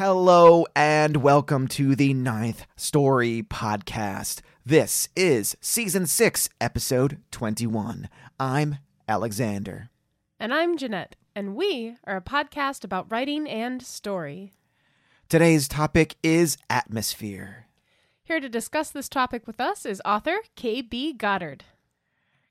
[0.00, 4.40] Hello and welcome to the Ninth Story Podcast.
[4.64, 8.08] This is season six, episode 21.
[8.40, 9.90] I'm Alexander.
[10.38, 14.54] And I'm Jeanette, and we are a podcast about writing and story.
[15.28, 17.66] Today's topic is atmosphere.
[18.22, 21.12] Here to discuss this topic with us is author K.B.
[21.12, 21.64] Goddard.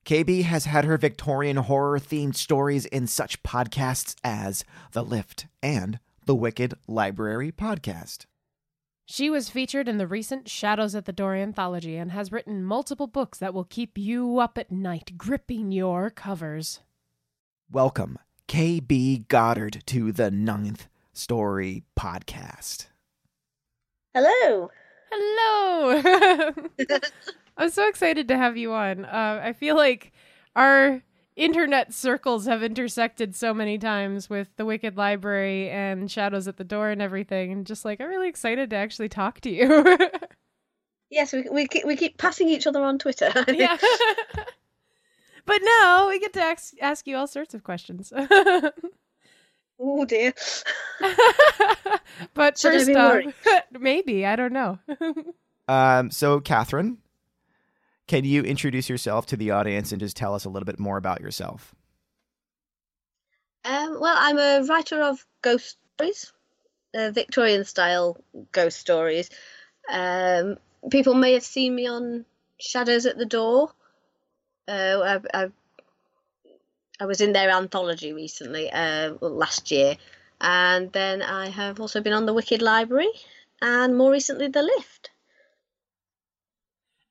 [0.05, 5.99] KB has had her Victorian horror themed stories in such podcasts as The Lift and
[6.29, 8.27] The Wicked Library Podcast.
[9.07, 13.07] She was featured in the recent Shadows at the Door anthology and has written multiple
[13.07, 16.81] books that will keep you up at night, gripping your covers.
[17.71, 22.89] Welcome, KB Goddard, to the Ninth Story Podcast.
[24.13, 24.69] Hello.
[25.11, 26.53] Hello!
[27.57, 29.03] I'm so excited to have you on.
[29.03, 30.11] Uh, I feel like
[30.55, 31.01] our
[31.39, 36.63] internet circles have intersected so many times with the Wicked Library and Shadows at the
[36.63, 39.97] Door and everything, and just like I'm really excited to actually talk to you.
[41.09, 43.31] Yes, we we keep, we keep passing each other on Twitter.
[43.47, 43.77] yeah.
[45.45, 48.13] but now we get to ask, ask you all sorts of questions.
[48.15, 50.33] oh dear.
[52.33, 53.23] but Should first be off,
[53.71, 54.77] maybe I don't know.
[55.67, 56.99] Um, so, Catherine,
[58.09, 60.97] can you introduce yourself to the audience and just tell us a little bit more
[60.97, 61.75] about yourself?
[63.63, 66.33] Um, well, I'm a writer of ghost stories,
[66.95, 68.17] uh, Victorian style
[68.51, 69.29] ghost stories.
[69.87, 70.57] Um,
[70.89, 72.25] people may have seen me on
[72.59, 73.73] Shadows at the Door.
[74.67, 75.51] Uh, I, I,
[76.99, 79.97] I was in their anthology recently, uh, last year,
[80.41, 83.11] and then I have also been on the Wicked Library,
[83.61, 85.11] and more recently, the Lift.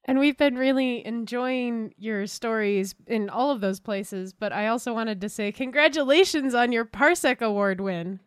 [0.04, 4.94] And we've been really enjoying your stories in all of those places, but I also
[4.94, 8.20] wanted to say congratulations on your Parsec Award win.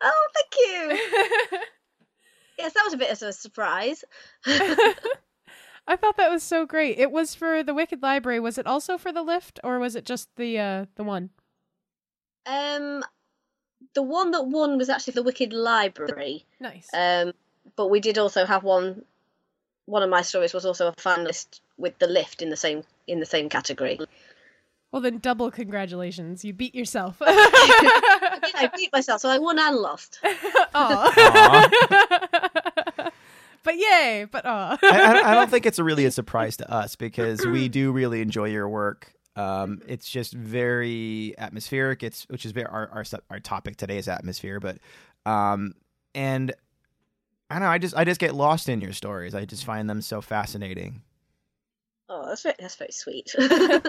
[0.00, 1.58] Oh, thank you.
[2.58, 4.04] yes, that was a bit of a surprise.
[4.46, 6.98] I thought that was so great.
[6.98, 8.40] It was for the Wicked Library.
[8.40, 11.30] Was it also for the lift or was it just the uh the one?
[12.46, 13.04] Um,
[13.94, 16.46] the one that won was actually the Wicked Library.
[16.58, 16.88] Nice.
[16.94, 17.32] Um,
[17.76, 19.04] but we did also have one.
[19.90, 23.20] One of my stories was also a finalist with the lift in the same in
[23.20, 23.98] the same category.
[24.92, 26.44] well then double congratulations.
[26.44, 27.16] You beat yourself.
[27.20, 28.50] I.
[28.62, 30.20] I beat myself, so I won and lost.
[30.74, 31.70] Aw.
[33.62, 34.78] but yay, but aw.
[34.82, 34.88] I,
[35.22, 38.46] I- I don't think it's really a surprise to us because we do really enjoy
[38.46, 39.12] your work.
[39.36, 42.02] Um, it's just very atmospheric.
[42.02, 44.78] It's which is very our, our our topic today is atmosphere, but
[45.26, 45.74] um,
[46.14, 46.52] and
[47.50, 47.68] I don't know.
[47.70, 49.34] I just I just get lost in your stories.
[49.34, 51.02] I just find them so fascinating.
[52.08, 53.34] Oh, that's very, that's very sweet.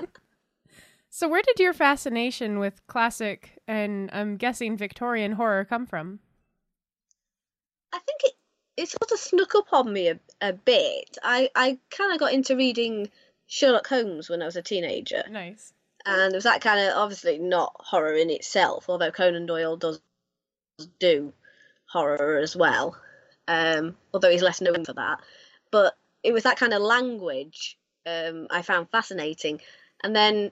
[1.14, 6.20] So where did your fascination with classic and I'm guessing Victorian horror come from?
[7.92, 8.32] I think it
[8.78, 11.18] it sort of snuck up on me a, a bit.
[11.22, 13.10] I I kind of got into reading
[13.48, 15.24] Sherlock Holmes when I was a teenager.
[15.30, 15.74] Nice.
[16.06, 20.00] and it was that kind of obviously not horror in itself, although Conan Doyle does
[21.00, 21.34] do
[21.88, 22.96] horror as well,
[23.48, 25.20] um, although he's less known for that.
[25.72, 29.62] But it was that kind of language um, I found fascinating,
[30.04, 30.52] and then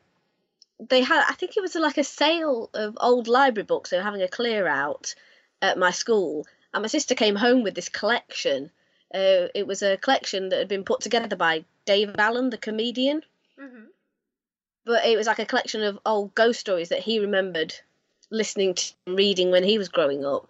[0.79, 3.89] they had I think it was like a sale of old library books.
[3.89, 5.15] They were having a clear out
[5.61, 8.71] at my school, and my sister came home with this collection.
[9.13, 13.23] Uh, it was a collection that had been put together by Dave Allen, the comedian
[13.59, 13.85] Mm-hmm.
[14.85, 17.73] but it was like a collection of old ghost stories that he remembered
[18.31, 20.47] listening to and reading when he was growing up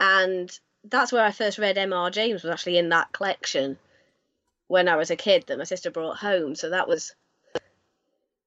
[0.00, 2.10] and that's where i first read M.R.
[2.10, 3.78] james was actually in that collection
[4.68, 7.14] when i was a kid that my sister brought home so that was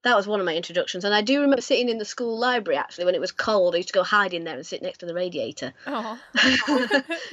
[0.04, 2.78] that was one of my introductions and i do remember sitting in the school library
[2.78, 5.00] actually when it was cold i used to go hide in there and sit next
[5.00, 5.74] to the radiator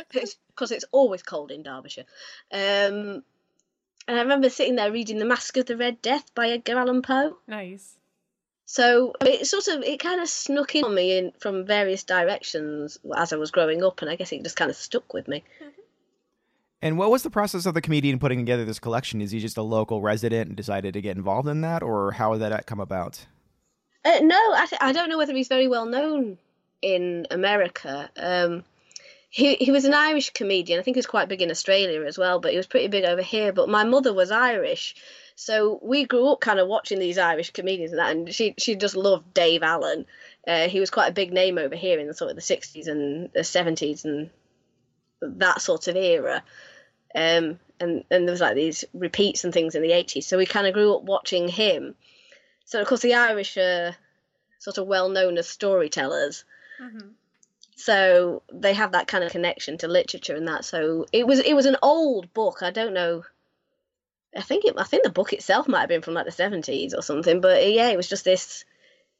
[0.09, 2.05] because it's always cold in Derbyshire.
[2.53, 3.23] Um,
[4.09, 7.03] and I remember sitting there reading *The Masque of the Red Death* by Edgar Allan
[7.03, 7.39] Poe.
[7.47, 7.97] nice.
[8.65, 12.99] So it sort of it kind of snuck in on me in from various directions
[13.17, 15.45] as I was growing up, and I guess it just kind of stuck with me.
[16.81, 19.21] And what was the process of the comedian putting together this collection?
[19.21, 22.33] Is he just a local resident and decided to get involved in that, or how
[22.33, 23.25] did that come about?
[24.05, 26.39] Uh, no, I, th- I don't know whether he's very well known
[26.81, 28.11] in America.
[28.17, 28.65] Um,
[29.31, 30.81] he he was an Irish comedian.
[30.81, 33.05] I think he was quite big in Australia as well, but he was pretty big
[33.05, 33.53] over here.
[33.53, 34.97] But my mother was Irish,
[35.45, 38.13] so we grew up kind of watching these Irish comedians and that.
[38.13, 40.07] And she she just loved Dave Allen.
[40.47, 42.87] Uh, he was quite a big name over here in the sort of the sixties
[42.87, 44.31] and the seventies and
[45.21, 46.45] that sort of era.
[47.13, 50.29] Um, and and there was like these repeats and things in the eighties.
[50.29, 51.97] So we kind of grew up watching him.
[52.65, 53.97] So of course the Irish are
[54.61, 56.45] sort of well known as storytellers.
[56.81, 57.09] Mm-hmm.
[57.77, 60.65] so they have that kind of connection to literature and that.
[60.65, 62.63] So it was it was an old book.
[62.63, 63.25] I don't know.
[64.37, 64.75] I think it.
[64.79, 67.41] I think the book itself might have been from like the seventies or something.
[67.41, 68.65] But yeah, it was just this.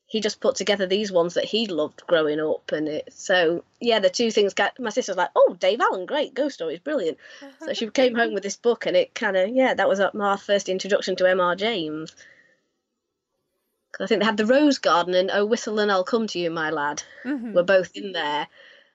[0.07, 3.13] He just put together these ones that he loved growing up, and it.
[3.13, 4.55] So yeah, the two things.
[4.55, 7.19] Got, my sister was like, "Oh, Dave Allen, great ghost stories, brilliant."
[7.65, 10.37] So she came home with this book, and it kind of yeah, that was my
[10.37, 11.57] first introduction to M.R.
[11.57, 12.15] James.
[13.93, 16.39] Cause I think they had the Rose Garden and Oh Whistle and I'll Come to
[16.39, 17.03] You, My Lad.
[17.25, 17.53] Mhm.
[17.53, 18.49] Were both in there.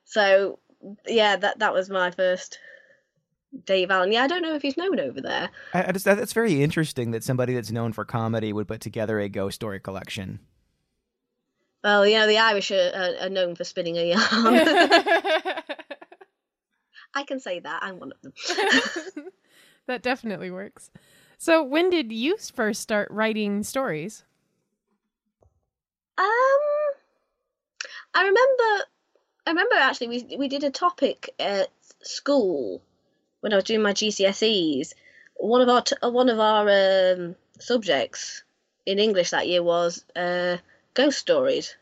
[0.06, 0.58] So
[1.06, 2.60] yeah, that that was my first
[3.65, 4.11] Dave Allen.
[4.11, 5.49] Yeah, I don't know if he's known over there.
[5.73, 9.19] I, I just that's very interesting that somebody that's known for comedy would put together
[9.19, 10.39] a ghost story collection.
[11.83, 14.19] Well, you know, the Irish are, are, are known for spinning a yarn.
[17.13, 17.79] I can say that.
[17.81, 18.33] I'm one of them.
[19.88, 20.91] that definitely works.
[21.38, 24.23] So, when did you first start writing stories?
[26.17, 26.25] Um,
[28.13, 28.85] I remember.
[29.45, 31.69] I remember actually we we did a topic at
[32.01, 32.81] school
[33.42, 34.94] when I was doing my GCSEs.
[35.36, 38.44] One of our t- uh, one of our um, subjects
[38.86, 40.57] in English that year was uh,
[40.94, 41.75] ghost stories.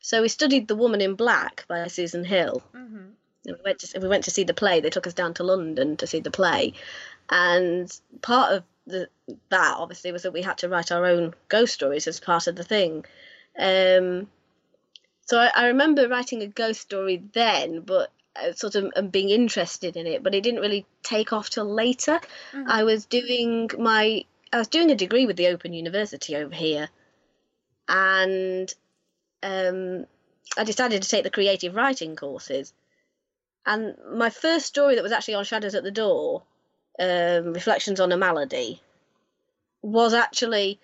[0.00, 2.62] So we studied The Woman in Black by Susan Hill.
[2.74, 3.08] Mm-hmm.
[3.46, 4.80] And we went to we went to see the play.
[4.80, 6.74] They took us down to London to see the play,
[7.30, 7.90] and
[8.22, 9.08] part of the
[9.50, 12.56] that obviously was that we had to write our own ghost stories as part of
[12.56, 13.04] the thing.
[13.58, 14.28] Um,
[15.26, 18.10] so I, I remember writing a ghost story then, but
[18.54, 22.20] sort of and being interested in it, but it didn't really take off till later.
[22.52, 22.64] Mhm.
[22.66, 26.88] I was doing my I was doing a degree with the Open University over here,
[27.88, 28.72] and
[29.42, 30.06] um,
[30.56, 32.72] I decided to take the creative writing courses.
[33.66, 36.42] And my first story that was actually on Shadows at the Door,
[36.98, 38.80] um, Reflections on a Malady,
[39.82, 40.80] was actually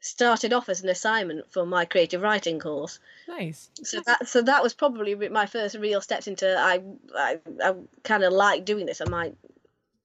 [0.00, 2.98] started off as an assignment for my creative writing course.
[3.30, 3.70] Nice.
[3.84, 6.82] So that so that was probably my first real steps into I
[7.16, 9.00] I, I kind of like doing this.
[9.00, 9.36] I might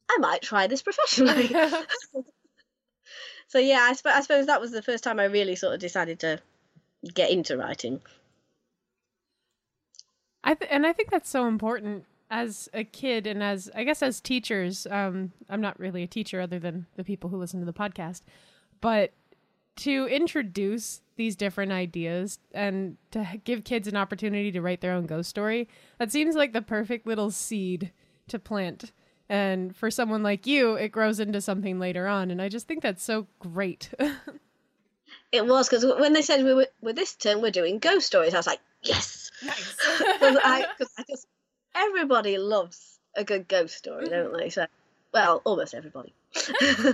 [0.09, 1.47] I might try this professionally.
[3.47, 5.79] so yeah, I, sp- I suppose that was the first time I really sort of
[5.79, 6.39] decided to
[7.13, 7.99] get into writing.
[10.43, 14.03] I th- and I think that's so important as a kid and as I guess
[14.03, 14.85] as teachers.
[14.91, 18.21] Um, I'm not really a teacher other than the people who listen to the podcast,
[18.81, 19.13] but
[19.77, 25.05] to introduce these different ideas and to give kids an opportunity to write their own
[25.05, 25.67] ghost story,
[25.97, 27.91] that seems like the perfect little seed
[28.27, 28.91] to plant.
[29.29, 32.31] And for someone like you, it grows into something later on.
[32.31, 33.89] And I just think that's so great.
[35.31, 38.33] It was because when they said we were with this term we're doing ghost stories,
[38.33, 39.31] I was like, yes.
[39.43, 39.75] nice.
[40.19, 41.27] 'Cause I, 'cause I just
[41.75, 44.49] everybody loves a good ghost story, don't they?
[44.49, 44.65] So,
[45.13, 46.13] well, almost everybody.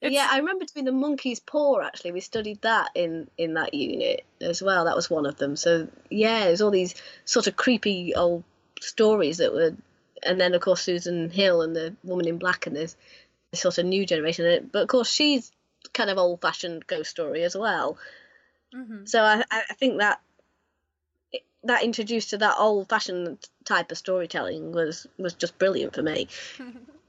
[0.00, 1.80] It's- yeah, I remember doing the monkey's paw.
[1.80, 4.84] Actually, we studied that in in that unit as well.
[4.86, 5.56] That was one of them.
[5.56, 6.94] So yeah, there's all these
[7.24, 8.44] sort of creepy old
[8.80, 9.76] stories that were,
[10.22, 12.96] and then of course Susan Hill and the woman in black and this,
[13.50, 14.70] this sort of new generation.
[14.72, 15.52] But of course she's
[15.92, 17.98] kind of old fashioned ghost story as well.
[18.74, 19.06] Mhm.
[19.08, 20.20] So I I I think that
[21.64, 26.28] that introduced to that old fashioned type of storytelling was was just brilliant for me.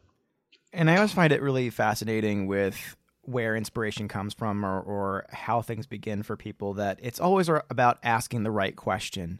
[0.73, 5.61] And I always find it really fascinating with where inspiration comes from or, or how
[5.61, 9.39] things begin for people that it's always about asking the right question.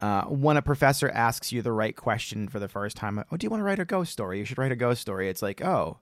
[0.00, 3.44] Uh, when a professor asks you the right question for the first time, oh, do
[3.44, 4.38] you want to write a ghost story?
[4.38, 5.28] You should write a ghost story.
[5.28, 5.98] It's like, oh,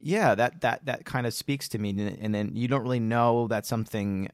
[0.00, 3.48] yeah, that that that kind of speaks to me, and, then you don't really know
[3.48, 4.28] that something.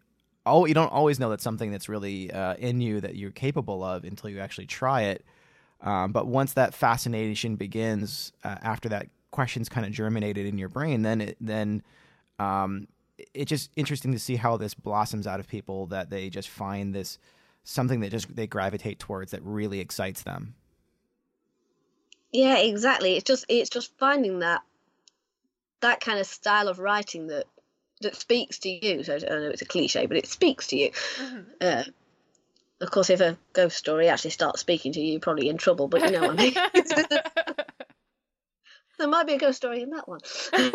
[0.45, 3.85] Oh, you don't always know that something that's really uh, in you that you're capable
[3.85, 5.25] of until you actually try it.
[5.81, 10.69] Um, but once that fascination begins, uh, after that question's kind of germinated in your
[10.69, 11.83] brain, then it, then
[12.39, 12.89] um,
[13.35, 16.95] it's just interesting to see how this blossoms out of people that they just find
[16.95, 17.19] this
[17.65, 20.55] something that just they gravitate towards that really excites them.
[22.33, 23.17] Yeah, exactly.
[23.17, 24.63] It's just it's just finding that
[25.81, 27.45] that kind of style of writing that
[28.01, 29.03] that speaks to you.
[29.03, 30.91] So I know it's a cliche, but it speaks to you.
[31.19, 31.45] Mhm.
[31.61, 31.85] Uh,
[32.81, 35.87] of course, if a ghost story actually starts speaking to you, you're probably in trouble.
[35.87, 36.55] But you know what I mean.
[39.01, 40.21] there might be a ghost story in that one.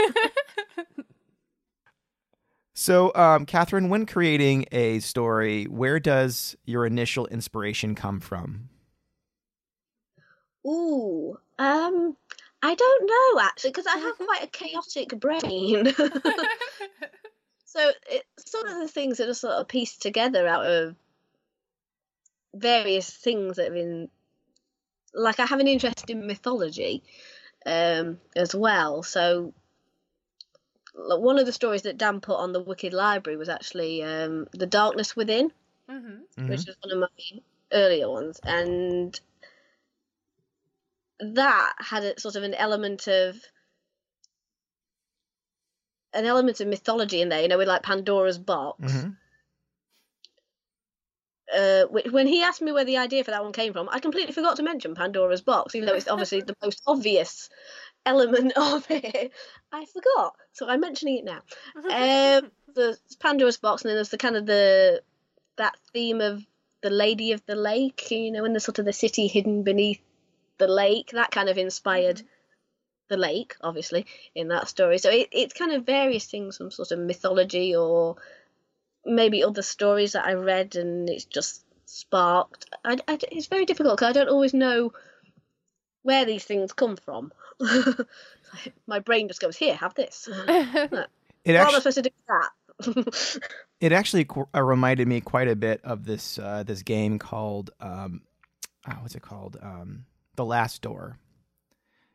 [2.78, 8.68] So, um, Catherine, when creating a story, where does your initial inspiration come from?
[10.68, 12.18] Ooh, um,
[12.62, 15.94] I don't know actually, because I have quite a chaotic brain.
[17.66, 20.96] so it's sort of the things that are sort of pieced together out of
[22.54, 24.10] various things that have been
[25.14, 27.04] like I have an interest in mythology
[27.66, 29.04] um, as well.
[29.04, 29.54] So
[30.94, 34.66] one of the stories that Dan put on the Wicked Library was actually um, the
[34.68, 35.52] Darkness Within.
[35.90, 36.50] Mm-hmm.
[36.50, 37.40] which was one of my
[37.72, 39.20] earlier ones, and
[41.20, 43.38] that had a sort of an element of
[46.14, 47.42] an element of mythology in there.
[47.42, 48.82] You know, with like Pandora's box.
[48.82, 49.18] Mhm.
[51.54, 54.34] Uh, when he asked me where the idea for that one came from, I completely
[54.34, 57.50] forgot to mention Pandora's box, even though it's obviously the most obvious
[58.06, 59.32] element of it.
[59.72, 61.42] I forgot, so I'm mentioning it now.
[61.76, 65.02] Um, the Pandora's box, and then there's the kind of the
[65.58, 66.46] that theme of
[66.82, 70.02] the Lady of the Lake, you know, and the sort of the city hidden beneath
[70.58, 71.12] the lake.
[71.14, 72.22] That kind of inspired
[73.08, 74.98] the lake, obviously, in that story.
[74.98, 78.18] So it, it's kind of various things from sort of mythology or
[79.06, 82.66] maybe other stories that I read, and it's just sparked.
[82.84, 84.92] I, I- it's very difficult because I don't always know
[86.04, 87.32] where these things come from.
[88.88, 90.30] My brain just goes, "Here, have this."
[91.46, 93.50] It What am I actually supposed to do with that?
[93.80, 97.70] it actually qu- uh, reminded me quite a bit of this uh, this game called
[97.80, 98.22] um,
[98.90, 99.56] oh, what's it called?
[99.62, 100.06] Um,
[100.38, 101.20] the Last Door.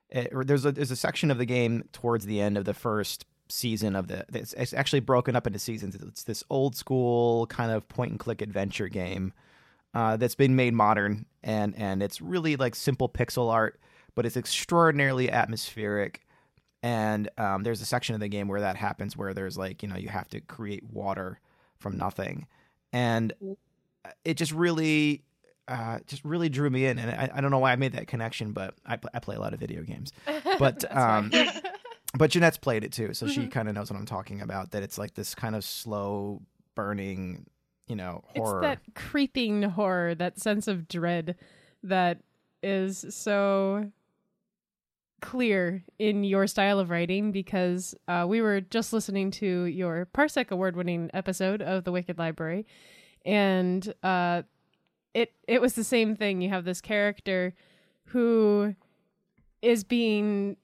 [0.08, 3.24] It, there's a there's a section of the game towards the end of the first
[3.50, 4.24] season of the.
[4.32, 5.94] It's, it's actually broken up into seasons.
[5.94, 9.32] It's this old school kind of point and click adventure game
[9.94, 13.80] uh, that's been made modern, and and it's really like simple pixel art,
[14.14, 16.22] but it's extraordinarily atmospheric.
[16.82, 19.88] And um, there's a section of the game where that happens, where there's like you
[19.88, 21.40] know you have to create water
[21.78, 22.46] from nothing,
[22.92, 23.32] and
[24.24, 25.22] it just really,
[25.68, 26.98] uh, just really drew me in.
[26.98, 29.40] And I, I don't know why I made that connection, but I, I play a
[29.40, 30.12] lot of video games.
[30.58, 31.30] But, um.
[32.16, 33.50] But Jeanette's played it too, so she Mhm.
[33.52, 34.72] kind of knows what I'm talking about.
[34.72, 36.42] That it's like this kind of slow
[36.74, 37.46] burning,
[37.86, 38.58] you know, horror.
[38.64, 41.36] It's that creeping horror, that sense of dread
[41.82, 42.22] that
[42.62, 43.92] is so
[45.20, 50.50] clear in your style of writing because uh, we were just listening to your Parsec
[50.50, 52.66] award winning episode of The Wicked Library
[53.26, 54.42] and uh,
[55.12, 56.40] it it was the same thing.
[56.40, 57.54] You have this character
[58.06, 58.74] who
[59.60, 60.56] is being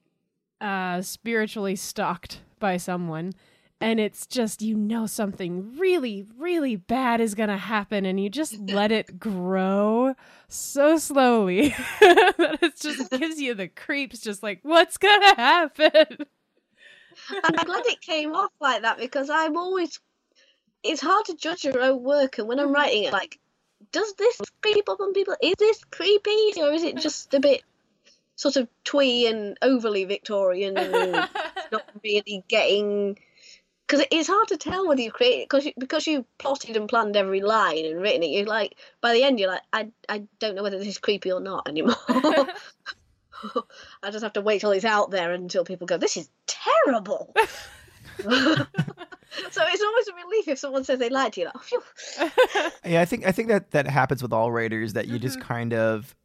[0.61, 3.33] uh, spiritually stalked by someone
[3.79, 8.29] and it's just you know something really really bad is going to happen and you
[8.29, 10.15] just let it grow
[10.47, 16.25] so slowly that it just gives you the creeps just like what's going to happen
[17.43, 19.99] I'm glad it came off like that because I'm always.
[20.83, 23.39] It's hard to judge your own work, and when I'm writing it, like,
[23.91, 25.35] does this creep up on people?
[25.41, 27.63] Is this creepy, or is it just a bit
[28.37, 31.11] sort of twee and overly Victorian and
[31.71, 33.19] not really getting?
[33.85, 37.17] Because it's hard to tell whether you create because you, because you plotted and planned
[37.17, 38.27] every line and written it.
[38.27, 41.31] You're like by the end, you're like, I I don't know whether this is creepy
[41.31, 41.95] or not anymore.
[44.03, 47.33] I just have to wait till it's out there until people go, this is terrible.
[47.35, 47.45] so
[48.23, 51.45] it's always a relief if someone says they liked you.
[51.45, 51.81] Like, oh, "Phew."
[52.91, 55.47] Yeah, I think I think that that happens with all writers that you just mm-hmm.
[55.47, 56.15] kind of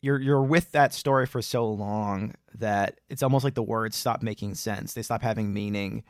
[0.00, 4.22] you're you're with that story for so long that it's almost like the words stop
[4.22, 4.94] making sense.
[4.94, 6.04] They stop having meaning,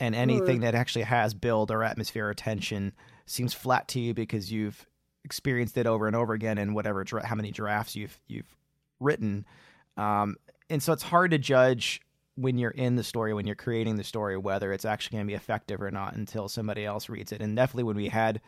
[0.00, 2.92] and anything that actually has build or atmosphere or tension
[3.26, 4.86] seems flat to you because you've
[5.24, 8.56] experienced it over and over again in whatever dra- how many drafts you've you've
[9.00, 9.44] written.
[9.96, 10.36] Um,
[10.70, 12.00] and so it's hard to judge
[12.36, 15.30] when you're in the story, when you're creating the story, whether it's actually going to
[15.30, 17.40] be effective or not until somebody else reads it.
[17.40, 18.40] And definitely when we had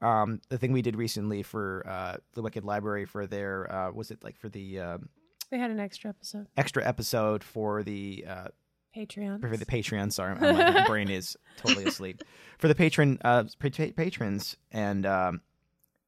[0.00, 4.10] um, the thing we did recently for uh, the Wicked Library for their uh, was
[4.10, 5.08] it like for the um,
[5.50, 8.48] they had an extra episode extra episode for the uh,
[8.96, 10.12] patreon for the Patreon.
[10.12, 12.22] Sorry, my, brain is totally asleep.
[12.58, 15.40] For the patron uh, pa- patrons, and um,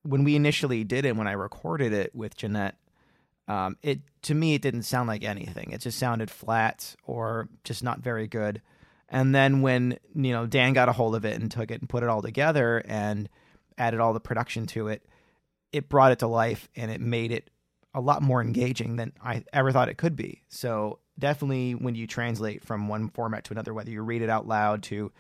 [0.02, 2.76] when we initially did it, when I recorded it with Jeanette,
[3.48, 5.70] um, it to me it didn't sound like anything.
[5.70, 8.62] It just sounded flat or just not very good.
[9.08, 11.88] And then when you know Dan got a hold of it and took it and
[11.88, 13.28] put it all together and
[13.78, 15.06] added all the production to it,
[15.72, 17.50] it brought it to life and it made it
[17.94, 20.42] a lot more engaging than I ever thought it could be.
[20.48, 24.46] So definitely when you translate from one format to another, whether you read it out
[24.46, 25.12] loud to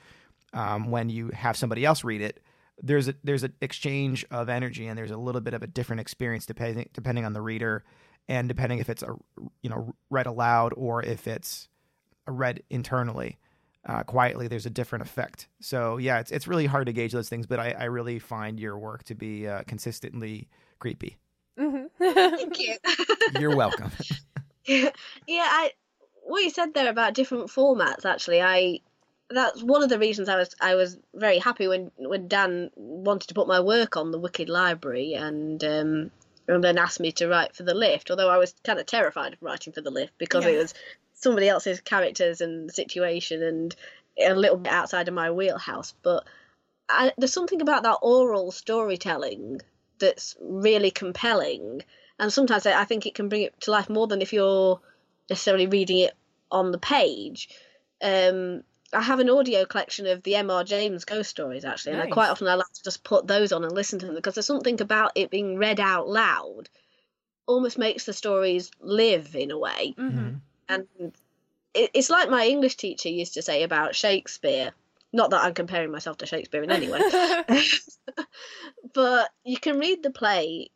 [0.54, 2.40] um, when you have somebody else read it,
[2.82, 6.00] there's a there's an exchange of energy and there's a little bit of a different
[6.00, 7.84] experience depending depending on the reader
[8.28, 9.14] and depending if it's a
[9.62, 11.68] you know read aloud or if it's
[12.26, 13.38] read internally
[13.86, 17.28] uh, quietly there's a different effect so yeah it's it's really hard to gauge those
[17.28, 20.48] things but i, I really find your work to be uh, consistently
[20.78, 21.16] creepy
[21.58, 21.90] Mhm.
[21.98, 22.76] Thank you.
[23.38, 23.92] you're welcome
[24.66, 24.90] yeah,
[25.28, 25.72] I
[26.24, 28.04] what you said there about different formats.
[28.04, 28.80] Actually, I
[29.30, 33.28] that's one of the reasons I was I was very happy when when Dan wanted
[33.28, 36.10] to put my work on the Wicked Library and um,
[36.48, 38.10] and then asked me to write for the lift.
[38.10, 40.74] Although I was kind of terrified of writing for the lift because it was
[41.22, 43.76] somebody else's characters and situation and
[44.20, 45.94] a little bit outside of my wheelhouse.
[46.02, 46.24] But
[46.88, 49.60] I, there's something about that oral storytelling
[49.98, 51.82] that's really compelling,
[52.18, 54.80] and sometimes I, I think it can bring it to life more than if you're
[55.30, 56.14] necessarily reading it
[56.50, 57.48] on the page.
[58.02, 60.64] Um, I have an audio collection of the M.R.
[60.64, 63.64] James ghost stories actually, and I quite often I like to just put those on
[63.64, 66.68] and listen to them because there's something about it being read out loud
[67.46, 69.94] almost makes the stories live in a way.
[69.96, 70.34] hmm
[70.68, 70.86] And
[71.74, 74.72] it, it's like my English teacher used to say about Shakespeare.
[75.12, 77.00] Not that I'm comparing myself to Shakespeare in any way,
[78.94, 80.70] but you can read the play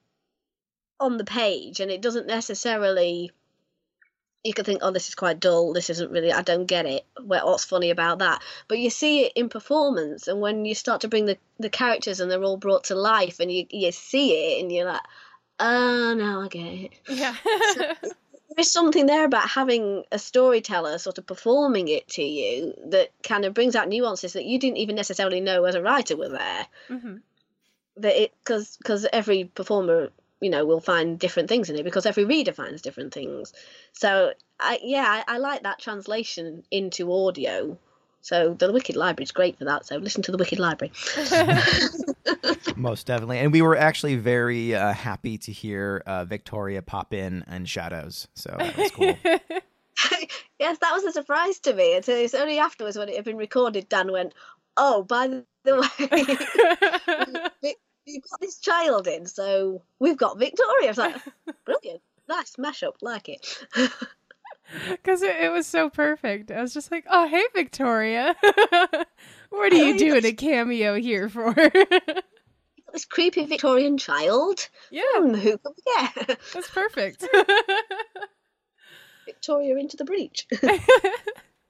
[1.00, 3.30] on the page and it doesn't necessarily
[4.44, 5.72] you can think oh this is quite dull.
[5.72, 7.04] This isn't really i don't get it.
[7.20, 8.42] What's funny about that?
[8.68, 12.20] But you see it in performance and when you start to bring the, the characters
[12.20, 15.02] and they're all brought to life and you, you see it and you're like
[15.58, 16.92] oh now i get it.
[17.08, 17.34] Yeah.
[18.56, 23.44] there's something there about having a storyteller sort of performing it to you that kind
[23.44, 26.66] of brings out nuances that you didn't even necessarily know as a writer were there.
[26.88, 27.16] Hmm
[27.96, 30.10] that it because because every performer
[30.40, 33.52] you know will find different things in it because every reader finds different things.
[33.92, 37.78] So i yeah i, I like that translation into audio
[38.26, 40.92] so the wicked library is great for that so listen to the wicked library
[42.76, 43.38] Most definitely.
[43.38, 48.28] And we were actually very uh, happy to hear uh, Victoria pop in and Shadows.
[48.34, 49.16] So that was cool.
[50.58, 53.38] yes that was a surprise to me until it's only afterwards when it had been
[53.38, 54.34] recorded dan went
[54.76, 56.18] oh by the way
[58.04, 61.16] you've got this child in so we've got victoria I was like
[61.64, 63.58] brilliant nice mashup like it
[64.90, 66.50] Because it, it was so perfect.
[66.50, 68.34] I was just like, oh, hey, Victoria.
[69.50, 71.54] what are you doing a cameo here for?
[72.92, 77.26] this creepy victorian child yeah, Hmm, who could forget that's perfect.
[79.26, 80.46] victoria into the breach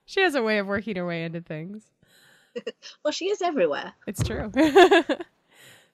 [0.04, 1.84] she has a way of working her way into things.
[3.04, 4.52] well she is everywhere It's true.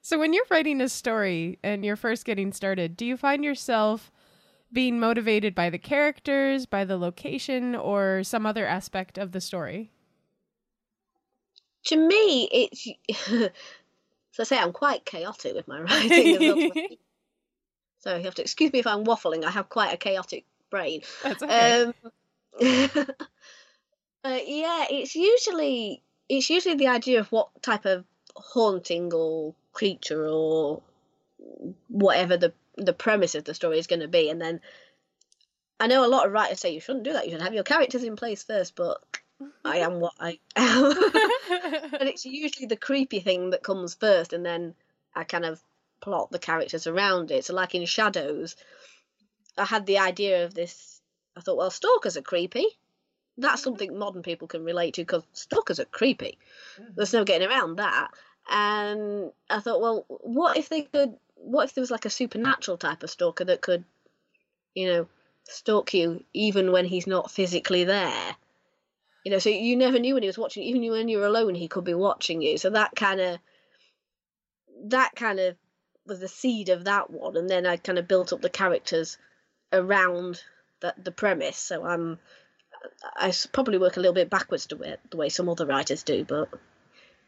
[0.02, 4.10] so when you're writing a story and you're first getting started, do you find yourself
[4.72, 9.92] being motivated by the characters, by the location, or some other aspect of the story?
[11.84, 12.86] to me it's
[13.28, 13.48] so
[14.38, 16.78] i say i'm quite chaotic with my writing
[17.98, 21.02] so you have to excuse me if i'm waffling i have quite a chaotic brain
[21.22, 21.82] That's okay.
[21.82, 21.94] Um,
[24.24, 28.04] uh, yeah, it's usually it's usually the idea of what type of
[28.36, 30.82] haunting or creature or
[31.88, 34.60] whatever the the premise of the story is going to be, and then
[35.80, 37.26] I know a lot of writers say you shouldn't do that.
[37.26, 39.02] You should have your characters in place first, but
[39.64, 40.92] I am what I am.
[41.98, 44.74] and it's usually the creepy thing that comes first, and then
[45.14, 45.60] I kind of
[46.00, 47.44] plot the characters around it.
[47.44, 48.56] So, like in Shadows,
[49.56, 51.00] I had the idea of this.
[51.36, 52.66] I thought, well, stalkers are creepy.
[53.38, 53.64] That's mm-hmm.
[53.64, 56.38] something modern people can relate to because stalkers are creepy.
[56.78, 56.94] Mm.
[56.94, 58.10] There's no getting around that.
[58.50, 61.14] And I thought, well, what if they could?
[61.44, 63.84] What if there was like a supernatural type of stalker that could,
[64.74, 65.08] you know,
[65.44, 68.36] stalk you even when he's not physically there?
[69.24, 70.62] You know, so you never knew when he was watching.
[70.62, 72.58] Even when you were alone, he could be watching you.
[72.58, 73.38] So that kind of,
[74.84, 75.56] that kind of
[76.06, 79.18] was the seed of that one, and then I kind of built up the characters
[79.72, 80.42] around
[80.80, 81.56] that the premise.
[81.56, 82.18] So I'm,
[83.14, 86.24] I probably work a little bit backwards to it, the way some other writers do,
[86.24, 86.48] but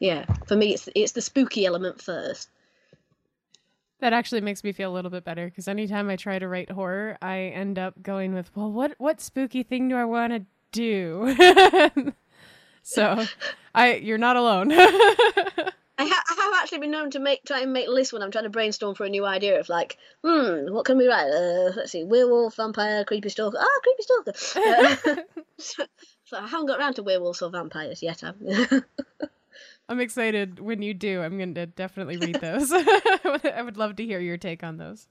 [0.00, 2.48] yeah, for me it's it's the spooky element first.
[4.04, 6.70] That actually makes me feel a little bit better because anytime I try to write
[6.70, 10.44] horror, I end up going with, well, what what spooky thing do I want to
[10.72, 11.34] do?
[12.82, 13.24] so,
[13.74, 14.72] I you're not alone.
[14.72, 14.76] I,
[15.96, 18.44] ha- I have actually been known to make try and make lists when I'm trying
[18.44, 21.30] to brainstorm for a new idea of like, hmm, what can we write?
[21.30, 23.56] Uh, let's see, werewolf, vampire, creepy stalker.
[23.58, 24.32] Ah, creepy stalker.
[24.54, 25.16] Uh,
[25.58, 25.86] so,
[26.24, 28.22] so I haven't got around to werewolves or vampires yet.
[29.88, 31.22] I've- I'm excited when you do.
[31.22, 32.72] I'm going to definitely read those.
[32.72, 35.08] I would love to hear your take on those.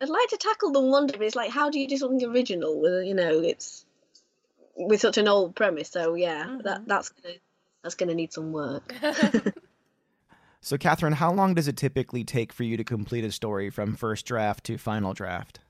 [0.00, 2.80] I'd like to tackle the wonder, but it's like, how do you do something original
[2.80, 3.86] with you know, it's
[4.76, 5.88] with such an old premise.
[5.90, 6.62] So yeah, mm-hmm.
[6.62, 7.34] that that's gonna
[7.82, 8.94] that's gonna need some work.
[10.60, 13.94] So, Catherine, how long does it typically take for you to complete a story from
[13.94, 15.60] first draft to final draft?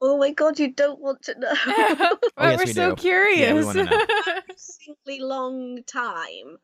[0.00, 1.52] oh my god, you don't want to know.
[1.66, 2.96] But oh, oh, yes, we're we so do.
[2.96, 3.38] curious.
[3.38, 4.00] Yeah, we wanna know.
[4.88, 6.56] Incredibly long time.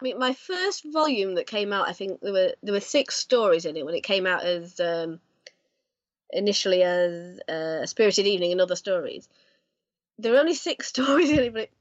[0.00, 3.16] I mean, my first volume that came out, I think there were there were six
[3.16, 5.20] stories in it when it came out as um,
[6.30, 9.28] initially as uh, a Spirited Evening and other stories.
[10.18, 11.72] There were only six stories in it, but it,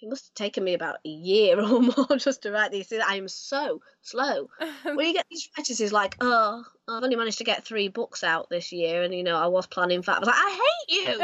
[0.00, 2.92] it must have taken me about a year or more just to write these.
[2.92, 4.48] I am so slow.
[4.82, 8.24] when you get these writers who's like, oh, I've only managed to get three books
[8.24, 10.12] out this year, and you know, I was planning for.
[10.12, 11.18] I was like, I hate you.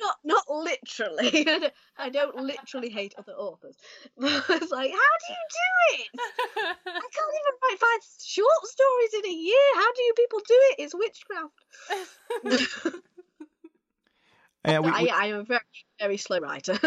[0.00, 1.46] Not, not, not, not literally.
[1.98, 3.76] I don't literally hate other authors.
[4.18, 6.08] But it's like, how do you do it?
[6.16, 9.74] I can't even write five short stories in a year.
[9.76, 10.82] How do you people do it?
[10.82, 11.64] It's witchcraft.
[14.62, 15.60] And we, I, we- I am a very,
[15.98, 16.78] very slow writer.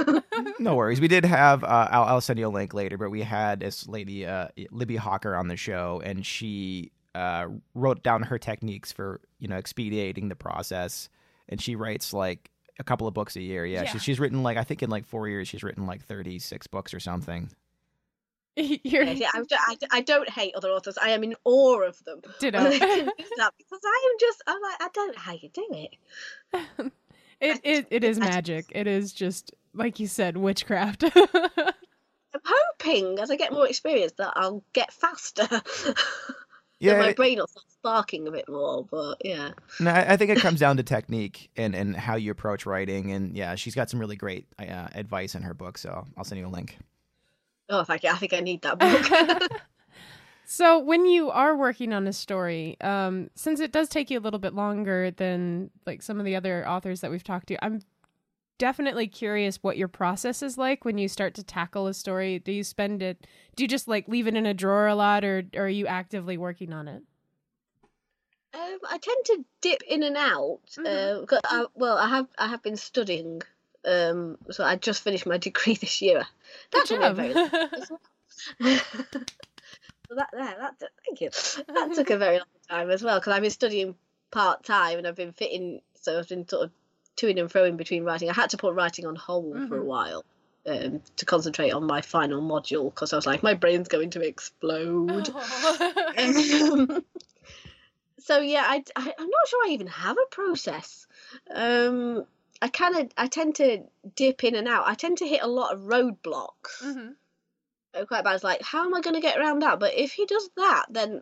[0.59, 1.01] no worries.
[1.01, 1.63] We did have.
[1.63, 4.97] Uh, I'll, I'll send you a link later, but we had this lady, uh, Libbie
[4.97, 10.29] Hawker, on the show, and she uh, wrote down her techniques for you know expediting
[10.29, 11.09] the process,
[11.49, 13.65] and she writes like a couple of books a year.
[13.65, 13.91] Yeah, Yeah.
[13.91, 16.67] She's, she's written like I think in like four years she's written like thirty six
[16.67, 17.49] books or something.
[18.55, 20.97] You're Yeah, I, I, I don't hate other authors.
[20.97, 22.21] I am in awe of them.
[22.39, 22.61] ditto.
[22.61, 25.33] When they can do that, because I am just, I'm like, I don't know how
[25.33, 25.95] you do it.
[27.41, 28.65] it, it it is magic.
[28.69, 31.03] It is just like you said, witchcraft.
[31.15, 35.47] I'm hoping as I get more experience that I'll get faster.
[36.83, 38.85] That Yeah, my it- brain will start sparking a bit more.
[38.89, 42.31] But yeah, No, I I think it comes down to technique and, and how you
[42.31, 43.11] approach writing.
[43.11, 45.77] And yeah, she's got some really great uh, advice in her book.
[45.77, 46.77] So I'll send you a link.
[47.69, 48.09] oh, thank you.
[48.09, 49.51] I think I need that book.
[50.45, 54.21] so when you are working on a story, um, since it does take you a
[54.21, 57.81] little bit longer than like some of the other authors that we've talked to, I'm
[58.63, 62.39] definitely curious what your process is like when you start to tackle a story.
[62.39, 63.27] Do you spend it?
[63.57, 65.85] Do you just like leave it in a drawer a lot, or, or are you
[65.85, 67.03] actively working on it?
[68.53, 70.61] um, I tend to dip in and out.
[70.77, 71.29] Mhm.
[71.29, 73.41] Uh, I, well, I have I have been studying.
[73.83, 76.23] Um, so I just finished my degree this year.
[76.71, 77.17] That Good job.
[77.17, 77.33] very
[78.61, 78.77] well.
[80.09, 81.31] that that thank you.
[81.67, 83.95] That took a very long time as well because I've been studying
[84.31, 85.81] part time and I've been fitting.
[85.99, 86.71] So I've been sort of
[87.17, 88.29] toing and fro in between writing.
[88.29, 89.85] I had to put writing on hold for a Mhm.
[89.85, 90.25] while
[90.65, 94.21] um, to concentrate on my final module because I was like, my brain's going to
[94.21, 95.29] explode.
[96.17, 97.03] Um,
[98.19, 101.07] so yeah, I, I am not sure I even have a process.
[101.53, 102.25] Um,
[102.61, 103.83] I kind of I tend to
[104.15, 104.87] dip in and out.
[104.87, 106.81] I tend to hit a lot of roadblocks.
[106.81, 107.15] Mhm.
[107.93, 108.35] Uh, Quite bad.
[108.35, 109.79] It's like, how am I going to get around that?
[109.79, 111.21] But if he does that, then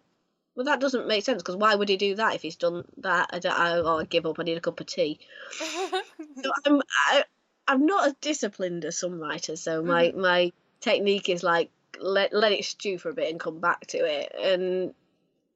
[0.56, 3.30] well, that doesn't make sense because why would he do that if he's done that?
[3.32, 4.40] I, don't, I, oh, I give up.
[4.40, 5.20] I need a cup of tea.
[5.58, 7.24] So I'm I,
[7.68, 9.62] I'm not as disciplined as some writers.
[9.62, 10.22] So my hmm.
[10.22, 13.98] my technique is like let let it stew for a bit and come back to
[14.00, 14.36] it.
[14.38, 14.94] And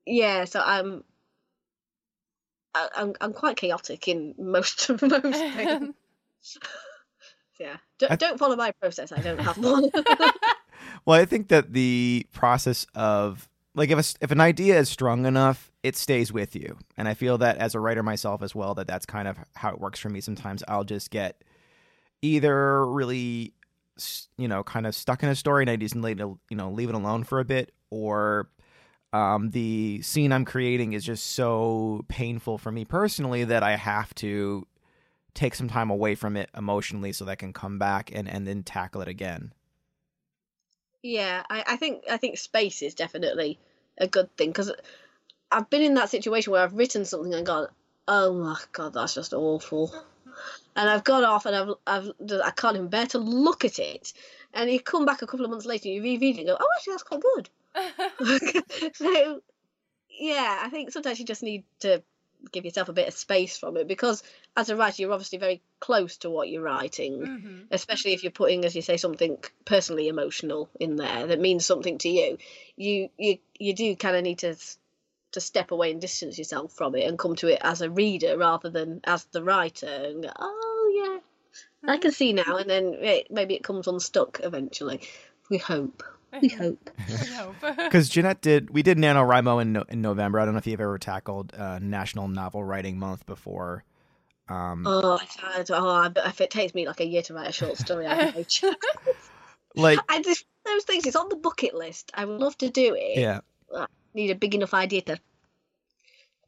[0.06, 1.04] yeah, so I'm
[2.74, 5.24] I, I'm I'm quite chaotic in most of most
[5.56, 5.94] things.
[7.60, 9.12] Yeah, don't, I- don't follow my process.
[9.12, 9.90] I don't have one.
[11.06, 15.26] Well, I think that the process of like if a, if an idea is strong
[15.26, 18.74] enough, it stays with you, and I feel that as a writer myself as well,
[18.76, 20.22] that that's kind of how it works for me.
[20.22, 21.44] Sometimes I'll just get
[22.22, 23.54] either really,
[24.38, 26.72] you know, kind of stuck in a story, and I just need to, you know,
[26.72, 28.50] leave it alone for a bit, or
[29.14, 34.14] um, the scene I'm creating is just so painful for me personally that I have
[34.16, 34.66] to
[35.34, 38.48] take some time away from it emotionally so that I can come back and and
[38.48, 39.54] then tackle it again.
[41.06, 43.60] Yeah, I, I think I think space is definitely
[43.96, 44.72] a good thing because
[45.52, 47.68] I've been in that situation where I've written something and gone,
[48.08, 49.94] oh my god, that's just awful,
[50.76, 52.12] and I've gone off and I've I've
[52.44, 54.14] I can't even bear to look at it,
[54.52, 56.58] and you come back a couple of months later, and you reread it and go,
[56.60, 57.50] oh actually that's quite good.
[58.96, 59.42] so
[60.10, 62.02] yeah, I think sometimes you just need to
[62.52, 64.24] give yourself a bit of space from it because
[64.58, 67.66] as a writer, you're obviously very close to what you're writing Mhm.
[67.72, 71.98] especially if you're putting, as you say, something personally emotional in there that means something
[72.00, 72.38] to you,
[72.76, 74.56] you you you do kind of need to
[75.32, 78.38] to step away and distance yourself from it and come to it as a reader
[78.38, 80.92] rather than as the writer and go, oh
[81.84, 85.02] yeah, I can see now, and then it, maybe it comes unstuck eventually.
[85.50, 86.04] We hope.
[86.42, 86.90] We hope.
[87.36, 87.56] Hope.
[87.78, 90.40] Because Jeanette did, we did NaNoWriMo in, no, in November.
[90.40, 93.84] I don't know if you've ever tackled uh, National Novel Writing Month before.
[94.48, 97.52] Um, Oh, I, I, oh, if it takes me like a year to write a
[97.52, 98.78] short story, I have no chance.
[99.76, 101.06] like, I just those things.
[101.06, 102.12] It's on the bucket list.
[102.14, 103.18] I would love to do it.
[103.18, 103.40] yeah,
[103.74, 105.20] I Need a big enough idea to.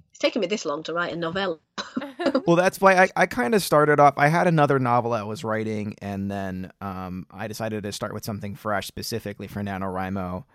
[0.10, 1.60] It's taken me this long to write a novella.
[2.48, 4.16] well, that's why I, I kind of started off.
[4.18, 8.26] I had another novel I was writing, and then um, I decided to start with
[8.26, 10.46] something fresh, specifically for NaNoWriMo,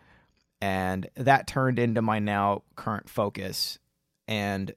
[0.60, 3.78] and that turned into my now current focus.
[4.26, 4.72] And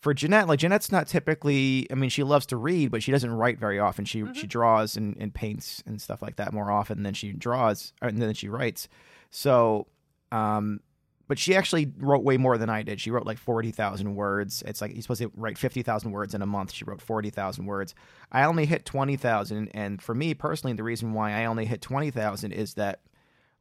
[0.00, 1.86] for Jeanette, like Jeanette's not typically.
[1.90, 4.04] I mean, she loves to read, but she doesn't write very often.
[4.04, 7.92] She she draws and, and paints and stuff like that more often than she draws,
[8.00, 8.88] and then she writes.
[9.30, 9.88] So,
[10.30, 10.80] um,
[11.26, 13.00] but she actually wrote way more than I did.
[13.00, 14.62] She wrote like 40,000 words.
[14.66, 16.72] It's like you're supposed to write 50,000 words in a month.
[16.72, 17.94] She wrote 40,000 words.
[18.32, 19.68] I only hit 20,000.
[19.74, 23.00] And for me personally, the reason why I only hit 20,000 is that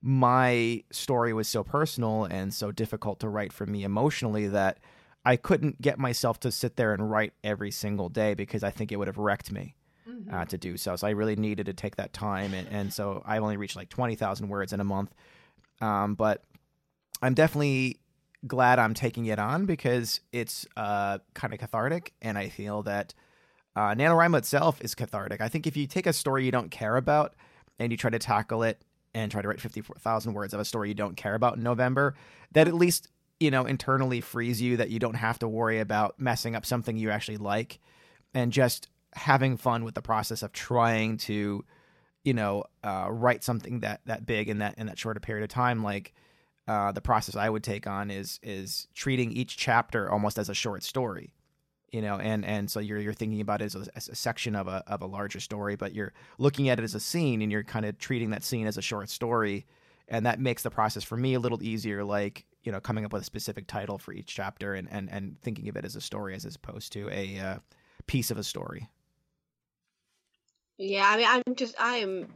[0.01, 4.79] my story was so personal and so difficult to write for me emotionally that
[5.25, 8.91] I couldn't get myself to sit there and write every single day because I think
[8.91, 9.75] it would have wrecked me.
[10.07, 10.33] mm-hmm.
[10.33, 10.95] uh, to do so.
[10.95, 13.89] So I really needed to take that time, and, and so I've only reached like
[13.89, 15.13] twenty thousand words in a month.
[15.81, 16.43] Um, but
[17.21, 17.99] I'm definitely
[18.45, 23.13] glad I'm taking it on because it's uh, kind of cathartic, and I feel that
[23.75, 25.41] uh, NaNoWriMo itself is cathartic.
[25.41, 27.35] I think if you take a story you don't care about
[27.79, 28.81] and you try to tackle it
[29.13, 32.15] and try to write 54,000 words of a story you don't care about in November,
[32.51, 33.07] that at least,
[33.39, 36.97] you know, internally frees you that you don't have to worry about messing up something
[36.97, 37.79] you actually like
[38.33, 41.63] and just having fun with the process of trying to,
[42.23, 45.43] you know, uh, write something that, that big in that, in that short a period
[45.43, 45.83] of time.
[45.83, 46.13] Like,
[46.67, 50.53] uh, the process I would take on is is treating each chapter almost as a
[50.53, 51.33] short story,
[51.91, 54.53] you know, and and so you're you're thinking about it as a, as a, section
[54.53, 57.51] of a of a larger story, but you're looking at it as a scene, and
[57.51, 59.65] you're kind of treating that scene as a short story,
[60.09, 62.03] and that makes the process for me a little easier.
[62.03, 65.41] Like you know, coming up with a specific title for each chapter, and and and
[65.41, 67.59] thinking of it as a story as opposed to a uh,
[68.07, 68.89] piece of a story.
[70.77, 72.33] Yeah, I mean, I'm just I am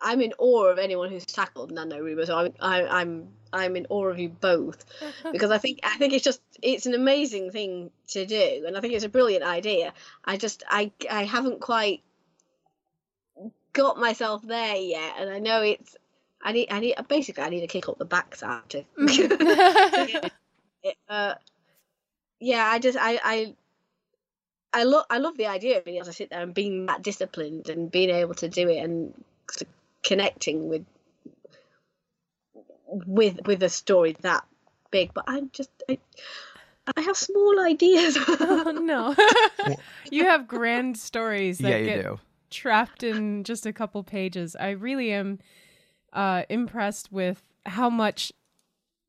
[0.00, 2.26] I'm in awe of anyone who's tackled NaNoWriMo.
[2.26, 4.84] So I'm I, I'm I'm in awe of you both
[5.30, 8.80] because I think I think it's just it's an amazing thing to do, and I
[8.80, 9.94] think it's a brilliant idea.
[10.24, 12.02] I just I I haven't quite
[13.72, 15.94] got myself there yet, and I know it's
[16.44, 20.30] I need I need basically I need to kick up the backside to.
[21.08, 21.34] uh,
[22.40, 23.54] yeah, I just I I.
[24.76, 27.00] I love I love the idea of being able to sit there and being that
[27.00, 29.14] disciplined and being able to do it and
[30.02, 30.84] connecting with
[32.86, 34.44] with with a story that
[34.90, 35.98] big but i'm just i,
[36.96, 39.14] I have small ideas oh no
[40.10, 42.20] you have grand stories that yeah, you get do.
[42.50, 45.38] trapped in just a couple pages i really am
[46.14, 48.32] uh, impressed with how much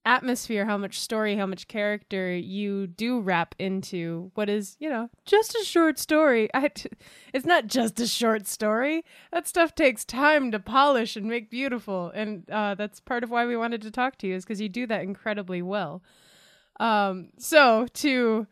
[0.05, 5.09] atmosphere, how much story, how much character you do wrap into what is, you know,
[5.25, 6.47] just a short story.
[6.53, 6.89] I t-
[7.33, 9.03] it's not just a short story.
[9.31, 13.45] That stuff takes time to polish and make beautiful, and uh, that's part of why
[13.45, 16.03] we wanted to talk to you is because you do that incredibly well.
[16.79, 18.47] Um, so to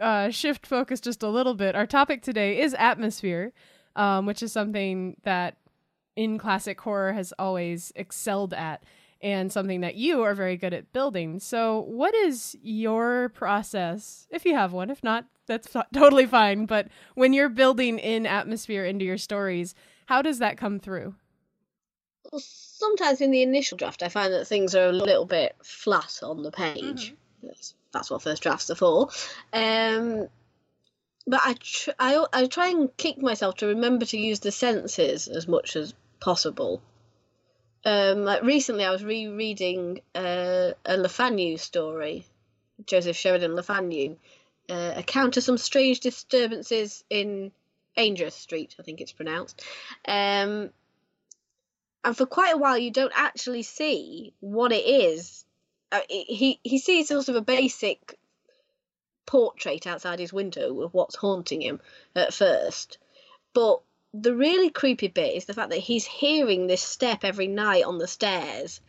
[0.00, 3.52] uh, shift focus just a little bit, our topic today is atmosphere,
[3.96, 5.56] um, which is something that
[6.16, 8.84] in classic horror has always excelled at
[9.22, 11.40] and something that you are very good at building.
[11.40, 14.90] So, what is your process, if you have one?
[14.90, 16.66] If not, that's totally fine.
[16.66, 19.74] But when you're building in atmosphere into your stories,
[20.06, 21.14] how does that come through?
[22.32, 26.20] Well, sometimes in the initial draft, I find that things are a little bit flat
[26.22, 27.12] on the page.
[27.12, 27.46] Mm-hmm.
[27.46, 29.08] That's, that's, what first drafts are for.
[29.52, 30.28] Um,
[31.26, 35.28] but I, tr- I, I try and kick myself to remember to use the senses
[35.28, 36.82] as much as possible
[37.84, 42.26] um, like recently I was rereading uh, a Le Fanu story,
[42.86, 44.16] Joseph Sheridan Le Fanu,
[44.68, 47.52] uh, account of some strange disturbances in
[47.96, 49.62] Aungier Street, I think it's pronounced.
[50.06, 50.70] Um,
[52.04, 55.44] and for quite a while, you don't actually see what it is.
[55.92, 58.18] Uh, he he sees sort of a basic
[59.30, 61.80] portrait outside his window of what's haunting him
[62.16, 62.98] at first,
[63.54, 63.80] but
[64.12, 67.98] the really creepy bit is the fact that he's hearing this step every night on
[67.98, 68.80] the stairs,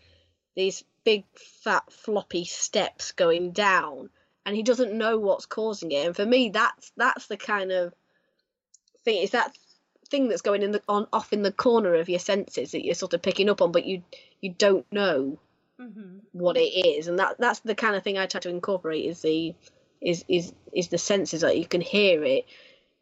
[0.55, 4.09] these big fat floppy steps going down,
[4.43, 6.07] and he doesn't know what's causing it.
[6.07, 7.93] And for me, that's that's the kind of
[9.05, 9.21] thing.
[9.21, 9.55] Is that
[10.09, 12.95] thing that's going in the on off in the corner of your senses that you're
[12.95, 14.01] sort of picking up on, but you
[14.41, 15.37] you don't know
[15.79, 16.17] mm-hmm.
[16.31, 19.21] what it is, and that that's the kind of thing I try to incorporate is
[19.21, 19.53] the
[20.01, 22.45] is is is the senses that you can hear it,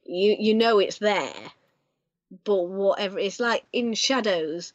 [0.05, 1.33] you you know it's there,
[2.43, 4.73] but whatever it's like in shadows.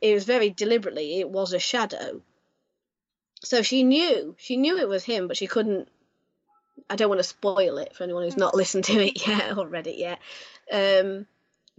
[0.00, 2.22] It was very deliberately it was a shadow.
[3.42, 5.88] So she knew she knew it was him but she couldn't
[6.88, 9.66] i don't want to spoil it for anyone who's not listened to it yet or
[9.66, 10.20] read it yet.
[10.72, 11.26] Um,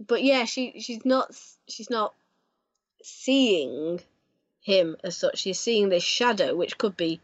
[0.06, 1.34] but yeah she she's not
[1.68, 2.12] she's not
[3.02, 4.00] seeing
[4.60, 5.38] him as such.
[5.38, 7.20] She's seeing this shadow which could be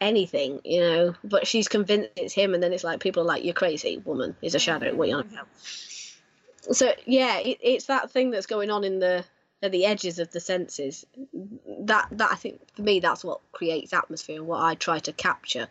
[0.00, 3.44] anything you know but she's convinced it's him and then it's like people are like
[3.44, 5.46] you're crazy woman is a shadow what you on about
[6.72, 9.24] so yeah, it, it's that thing that's going on in the
[9.62, 11.04] at the edges of the senses.
[11.80, 14.36] That that I think for me that's what creates atmosphere.
[14.36, 15.68] And what I try to capture.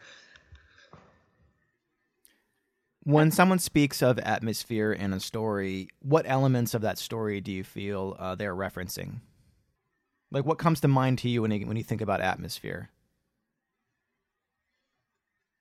[3.06, 7.64] When someone speaks of atmosphere in a story, what elements of that story do you
[7.64, 9.20] feel uh, they're referencing?
[10.32, 12.92] Like, what comes to mind to you when you, when you think about atmosphere?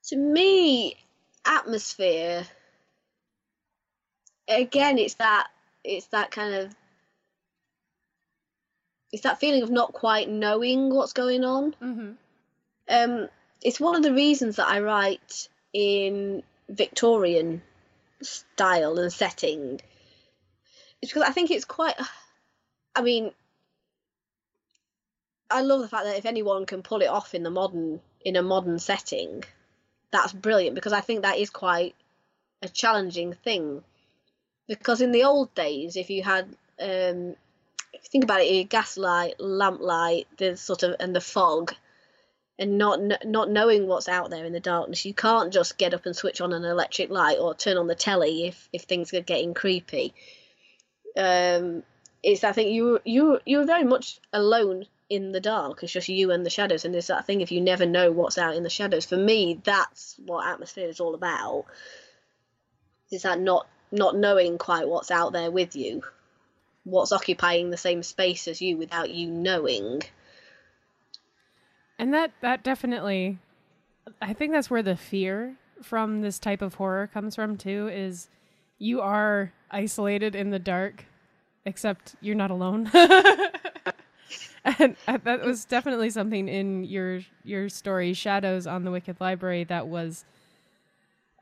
[0.09, 0.97] To me,
[1.45, 2.47] atmosphere
[4.49, 5.49] again, it's that
[5.85, 6.75] it's that kind of
[9.13, 11.75] it's that feeling of not quite knowing what's going on.
[11.83, 12.13] Mm-hmm.
[12.89, 13.29] Um,
[13.63, 17.63] it's one of the reasons that I write in Victorian
[18.23, 19.81] style and setting
[21.01, 21.95] It's because I think it's quite.
[22.95, 23.33] I mean,
[25.51, 28.37] I love the fact that if anyone can pull it off in the modern in
[28.37, 29.45] a modern setting,
[30.13, 31.95] that's brilliant because I think that is quite
[32.63, 33.83] a challenging thing.
[34.69, 36.45] Because in the old days, if you had,
[36.81, 37.35] um,
[37.93, 41.75] if you think about it, gaslight, lamplight, the sort of and the fog,
[42.59, 46.07] and not not knowing what's out there in the darkness, you can't just get up
[46.07, 49.21] and switch on an electric light or turn on the telly if if things are
[49.21, 50.15] getting creepy.
[51.17, 51.83] Um,
[52.23, 55.83] it's I think you you you're very much alone in the dark.
[55.83, 58.39] It's just you and the shadows, and there's that thing if you never know what's
[58.39, 59.05] out in the shadows.
[59.05, 61.67] For me, that's what atmosphere is all about.
[63.11, 66.03] Is that not not knowing quite what's out there with you,
[66.85, 70.03] what's occupying the same space as you without you knowing.
[71.99, 73.39] And that that definitely
[74.23, 78.29] I think that's where the fear from this type of horror comes from too is
[78.79, 81.05] you are isolated in the dark
[81.67, 82.91] except you're not alone.
[84.65, 89.89] and that was definitely something in your your story shadows on the wicked library that
[89.89, 90.25] was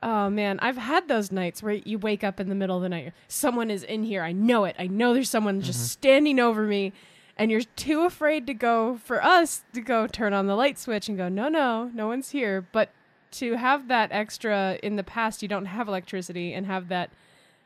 [0.01, 2.89] oh man i've had those nights where you wake up in the middle of the
[2.89, 5.65] night someone is in here i know it i know there's someone mm-hmm.
[5.65, 6.91] just standing over me
[7.37, 11.07] and you're too afraid to go for us to go turn on the light switch
[11.07, 12.89] and go no no no one's here but
[13.29, 17.11] to have that extra in the past you don't have electricity and have that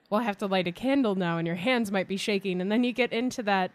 [0.10, 2.70] well i have to light a candle now and your hands might be shaking and
[2.70, 3.72] then you get into that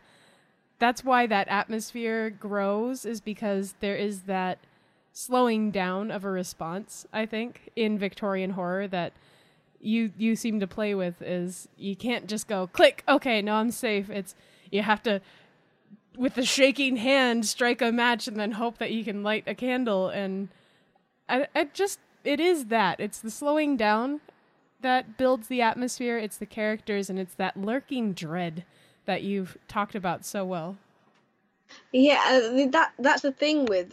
[0.81, 4.59] that's why that atmosphere grows is because there is that
[5.13, 9.13] slowing down of a response i think in victorian horror that
[9.81, 13.71] you you seem to play with is you can't just go click okay no i'm
[13.71, 14.11] safe.
[14.11, 14.35] It's
[14.71, 15.21] you have to
[16.17, 19.55] with the shaking hand strike a match and then hope that you can light a
[19.55, 20.09] candle.
[20.09, 20.49] And
[21.29, 23.01] I, I just it is that.
[23.01, 24.21] It's the slowing down
[24.83, 26.19] that builds the atmosphere.
[26.19, 28.65] It's the characters and it's that lurking dread
[29.07, 30.77] that you've talked about so well.
[31.93, 33.93] Yeah, uh, that that's the thing with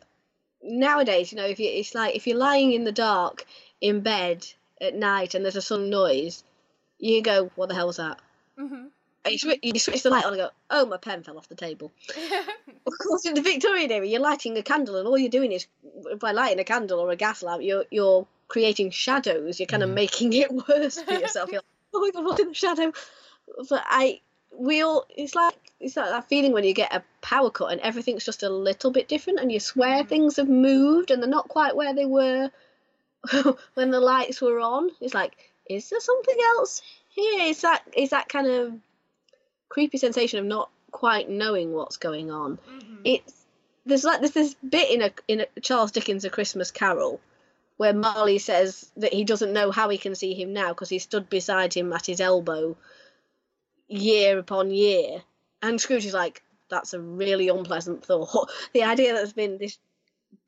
[0.63, 1.32] nowadays.
[1.32, 3.46] You know, if you it's like if you're lying in the dark
[3.82, 4.48] in bed
[4.82, 6.43] at night and there's a sudden noise,
[6.98, 8.20] you go, "What the hell was that?"
[8.60, 8.88] Mm-hmm.
[9.30, 11.56] You switch, you switch the light on and go, "Oh, my pen fell off the
[11.56, 11.91] table."
[12.88, 15.67] of course, in the Victorian era, you're lighting a candle, and all you're doing is
[16.20, 19.60] by lighting a candle or a gas lamp, you're you're creating shadows.
[19.60, 19.96] You're kind of mm.
[19.96, 21.52] making it worse for yourself.
[21.52, 22.93] You're like, "Oh my god, what's in the shadow?"
[23.70, 24.22] But I
[24.58, 27.82] we all it's like it's like that feeling when you get a power cut and
[27.82, 30.08] everything's just a little bit different and you swear mm.
[30.08, 32.50] things have moved and they're not quite where they were
[33.76, 34.89] when the lights were on.
[35.02, 35.34] It's like,
[35.70, 37.48] is there something else here?
[37.50, 38.74] It's that that kind of
[39.70, 42.58] creepy sensation of not quite knowing what's going on.
[42.58, 42.96] Mm-hmm.
[43.04, 43.34] It's
[43.86, 47.20] there's like there's this bit in a in a Charles Dickens' A Christmas Carol
[47.78, 50.98] where Marley says that he doesn't know how he can see him now because he
[50.98, 52.76] stood beside him at his elbow
[53.88, 55.21] year upon year.
[55.62, 58.52] And Scrooge is like, that's a really unpleasant thought.
[58.73, 59.78] The idea that there's been this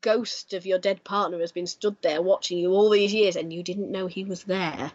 [0.02, 3.52] ghost of your dead partner has been stood there watching you all these years and
[3.52, 4.92] you didn't know he was there.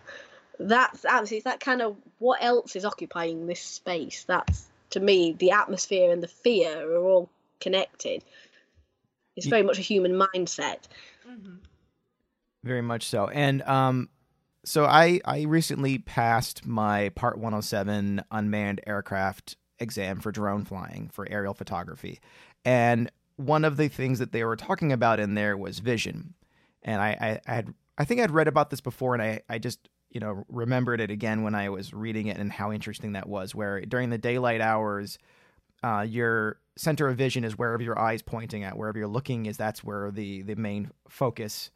[0.60, 4.23] That's absolutely that kind of what else is occupying this space.
[4.23, 7.29] That's to me the atmosphere and the fear are all
[7.60, 8.23] connected.
[9.36, 10.84] It's very much a human mindset.
[11.27, 11.55] Mm-hmm.
[12.63, 13.27] Very much so.
[13.27, 14.10] And um,
[14.65, 21.28] so I I recently passed my Part 107 unmanned aircraft exam for drone flying for
[21.30, 22.19] aerial photography,
[22.63, 26.34] and one of the things that they were talking about in there was vision,
[26.84, 29.60] and I I, I had I think I'd read about this before, and I I
[29.60, 33.30] just you know remembered it again when I was reading it and how interesting that
[33.30, 33.54] was.
[33.54, 35.17] Where during the daylight hours,
[35.84, 39.58] uh, your center of vision is wherever your eyes pointing at, wherever you're looking is
[39.58, 41.69] that's where the the main focus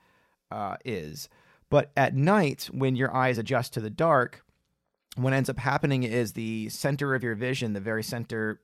[0.52, 1.30] uh, is.
[1.70, 4.44] But at night, when your eyes adjust to the dark,
[5.16, 8.62] what ends up happening is the center of your vision, the very center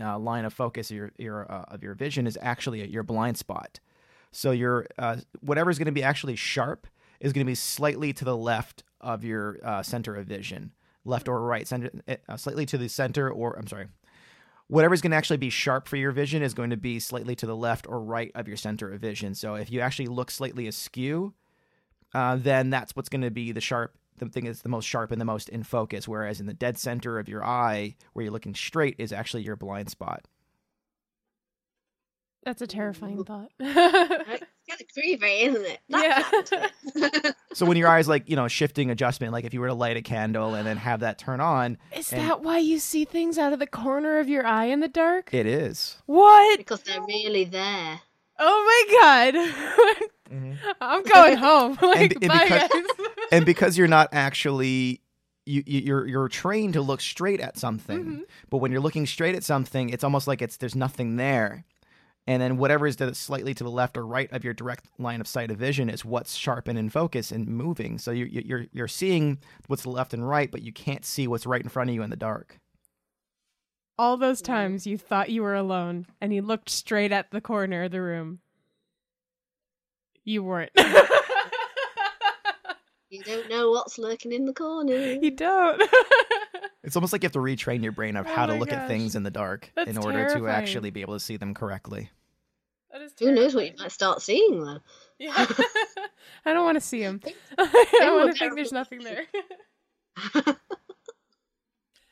[0.00, 3.36] uh, line of focus of your, your uh, of your vision, is actually your blind
[3.36, 3.80] spot.
[4.30, 6.86] So your uh, whatever's going to be actually sharp
[7.20, 10.72] is going to be slightly to the left of your uh, center of vision,
[11.04, 11.90] left or right, center,
[12.28, 13.86] uh, slightly to the center, or I'm sorry,
[14.68, 17.46] whatever's going to actually be sharp for your vision is going to be slightly to
[17.46, 19.34] the left or right of your center of vision.
[19.34, 21.32] So if you actually look slightly askew,
[22.16, 25.12] uh, then that's what's going to be the sharp the thing that's the most sharp
[25.12, 28.32] and the most in focus whereas in the dead center of your eye where you're
[28.32, 30.26] looking straight is actually your blind spot.
[32.42, 33.50] That's a terrifying thought.
[33.60, 35.80] Kind of creepy isn't it?
[35.90, 36.52] That's
[36.94, 39.74] yeah so when your eyes like you know shifting adjustment like if you were to
[39.74, 43.36] light a candle and then have that turn on is that why you see things
[43.36, 45.34] out of the corner of your eye in the dark?
[45.34, 45.98] It is.
[46.06, 46.56] What?
[46.58, 48.00] Because they're really there
[48.38, 48.98] oh my
[49.34, 50.54] god Mm-hmm.
[50.80, 51.78] I'm going home.
[51.80, 52.70] like, and, and, because,
[53.32, 55.00] and, because, you're not actually
[55.44, 58.20] you, you you're you're trained to look straight at something, Mhm.
[58.50, 61.64] but when you're looking straight at something, it's almost like it's there's nothing there.
[62.26, 64.86] And then whatever is to the, slightly to the left or right of your direct
[64.98, 67.96] line of sight of vision is what's sharp and in focus and moving.
[67.98, 71.46] So you, you- you're you're seeing what's left and right, but you can't see what's
[71.46, 72.58] right in front of you in the dark.
[73.98, 77.84] All those times you thought you were alone and you looked straight at the corner
[77.84, 78.40] of the room.
[80.24, 80.72] You weren't.
[83.08, 84.92] You don't know what's lurking in the corner.
[84.94, 85.82] you don't.
[86.82, 88.72] It's almost like you have to retrain your brain of Oh how to my look
[88.72, 91.52] at things in the dark That's in order to actually be able to see them
[91.52, 92.10] correctly.
[92.92, 94.78] That is Who knows what you might start seeing though?
[95.18, 95.32] Yeah.
[96.44, 97.20] I don't want to see him.
[97.58, 99.24] I don't want to think there's nothing there.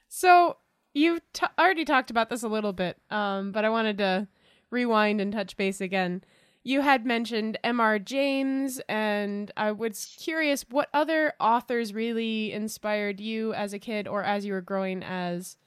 [0.08, 0.56] so
[0.94, 4.28] you've t- already talked about this a little bit, um, but I wanted to
[4.70, 6.24] rewind and touch base again.
[6.62, 7.98] You had mentioned M.R.
[7.98, 14.22] James, and I was curious what other authors really inspired you as a kid or
[14.22, 15.58] as you were growing as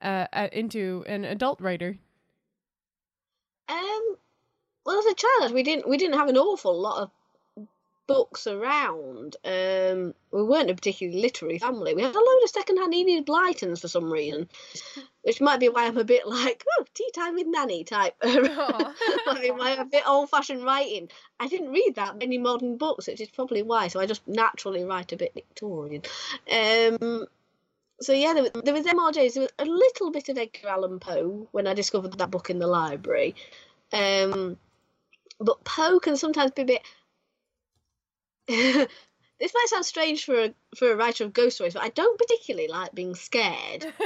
[0.00, 1.98] uh, into an adult writer.
[3.68, 4.16] Um,
[4.86, 7.10] well, as a child, we didn't we didn't have an awful lot of
[8.08, 9.36] books around.
[9.44, 11.94] Um, we weren't a particularly literary family.
[11.94, 14.48] We had a load of second-hand Enid Blytons for some reason,
[15.22, 18.16] which might be why I'm a bit like, oh, tea time with Nanny type.
[18.20, 21.08] I mean, why I'm a bit old-fashioned writing.
[21.38, 23.86] I didn't read that many modern books, which is probably why.
[23.86, 26.02] So I just naturally write a bit Victorian.
[26.50, 27.26] Um,
[28.00, 29.34] so yeah, there, was- there was MRJs.
[29.34, 32.58] There was a little bit of Edgar Allan Poe when I discovered that book in
[32.58, 33.34] the library.
[33.92, 34.56] Um,
[35.40, 36.82] but Poe can sometimes be a bit.
[39.40, 42.18] this might sound strange for a for a writer of ghost stories, but I don't
[42.18, 43.84] particularly like being scared.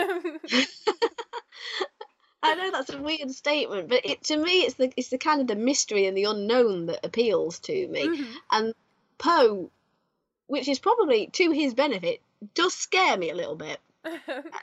[2.45, 5.41] I know that's a weird statement, but it to me it's the it's the kind
[5.41, 8.09] of the mystery and the unknown that appeals to me.
[8.09, 8.35] Mhm.
[8.51, 8.75] And
[9.19, 9.71] Poe,
[10.49, 12.21] which is probably to his benefit,
[12.55, 13.79] does scare me a little bit.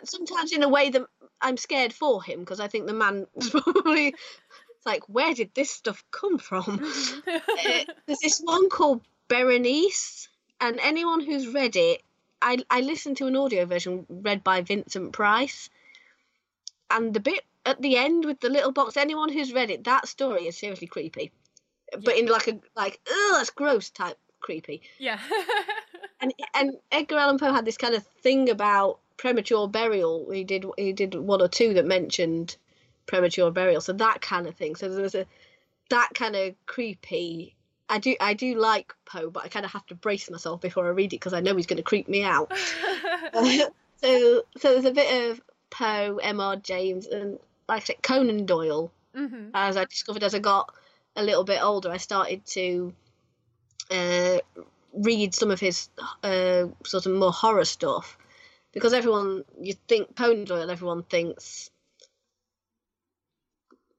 [0.04, 1.04] Sometimes in a way that
[1.40, 5.52] I'm scared for him because I think the man was probably it's like, where did
[5.54, 6.84] this stuff come from?
[7.28, 10.28] Uh, there's this one called Berenice,
[10.60, 12.02] and anyone who's read it,
[12.42, 15.70] I I listened to an audio version read by Vincent Price,
[16.92, 18.98] and the bit at the end with the little box.
[18.98, 21.32] Anyone who's read it, that story is seriously creepy,
[22.04, 24.82] but in like a like ugh, that's gross type creepy.
[24.98, 25.20] yeah.
[26.22, 30.30] And and Edgar Allan Poe had this kind of thing about premature burial.
[30.30, 32.58] He did he did one or two that mentioned
[33.06, 34.76] premature burial, so that kind of thing.
[34.76, 35.26] So there was a
[35.90, 37.56] that kind of creepy.
[37.90, 40.86] I do I do like Poe, but I kind of have to brace myself before
[40.86, 42.52] I read it because I know he's going to creep me out.
[43.34, 46.56] so so there's a bit of Poe, M.R.
[46.58, 48.92] James, and like I said, Conan Doyle.
[49.16, 50.74] hmm As I discovered as I got
[51.16, 52.94] a little bit older, I started to
[53.92, 54.38] uh,
[54.94, 55.90] read some of his
[56.24, 58.18] uh, sort of more horror stuff
[58.72, 61.72] because everyone you think Conan Doyle, everyone thinks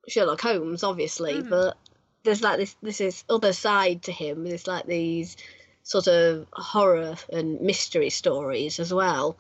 [0.09, 1.49] Sherlock Holmes, obviously, Mhm.
[1.49, 1.77] but
[2.23, 4.45] there's like this this is other side to him.
[4.45, 5.37] There's like these
[5.83, 9.39] sort of horror and mystery stories as well,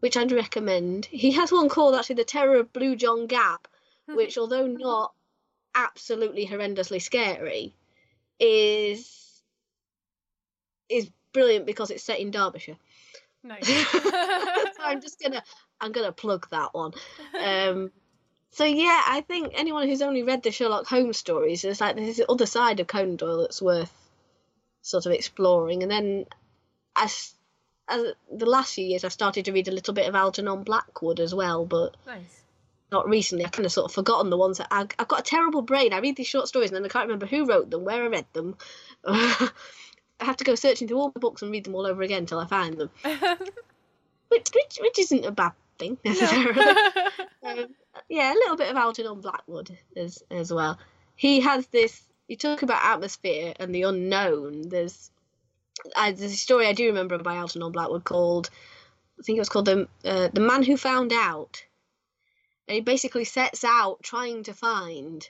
[0.00, 1.06] which I'd recommend.
[1.06, 3.68] He has one called actually The Terror of Blue John Gap,
[4.06, 5.12] which although not
[5.74, 7.74] absolutely horrendously scary,
[8.38, 9.42] is
[10.88, 12.76] is brilliant because it's set in Derbyshire.
[13.44, 13.66] nice.
[13.92, 15.42] so I'm just gonna
[15.80, 16.92] I'm gonna plug that one.
[17.38, 17.92] Um,
[18.52, 22.16] so yeah, I think anyone who's only read the Sherlock Holmes stories, there's like there's
[22.16, 23.92] the other side of Conan Doyle that's worth
[24.82, 25.82] sort of exploring.
[25.82, 26.26] And then
[26.96, 27.34] as
[27.88, 31.20] as the last few years, I've started to read a little bit of Algernon Blackwood
[31.20, 32.42] as well, but nice.
[32.90, 33.44] not recently.
[33.44, 35.92] I kind of sort of forgotten the ones that I, I've got a terrible brain.
[35.92, 38.06] I read these short stories and then I can't remember who wrote them, where I
[38.06, 38.56] read them.
[39.04, 39.50] I
[40.20, 42.38] have to go searching through all the books and read them all over again until
[42.38, 46.60] I find them, which which, which isn't a bad thing necessarily.
[47.46, 47.66] um,
[48.08, 50.78] yeah, a little bit of Algernon Blackwood as as well.
[51.16, 52.00] He has this.
[52.28, 54.68] You talk about atmosphere and the unknown.
[54.68, 55.10] There's
[55.96, 58.50] I, there's a story I do remember by Algernon Blackwood called
[59.18, 61.64] I think it was called the uh, the man who found out.
[62.68, 65.28] And he basically sets out trying to find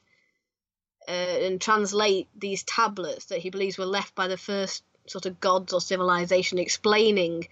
[1.09, 5.41] uh, and translate these tablets that he believes were left by the first sort of
[5.41, 7.49] gods or civilization, explaining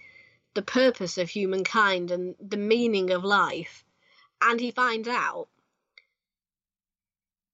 [0.53, 3.83] the purpose of humankind and the meaning of life.
[4.41, 5.47] And he finds out,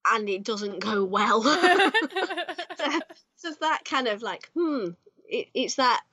[0.08, 1.42] and it doesn't go well.
[2.78, 3.00] so,
[3.36, 4.90] so that kind of like, hmm,
[5.28, 6.04] it, it's that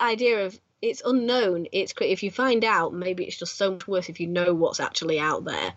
[0.00, 1.66] idea of it's unknown.
[1.70, 4.80] It's if you find out, maybe it's just so much worse if you know what's
[4.80, 5.74] actually out there,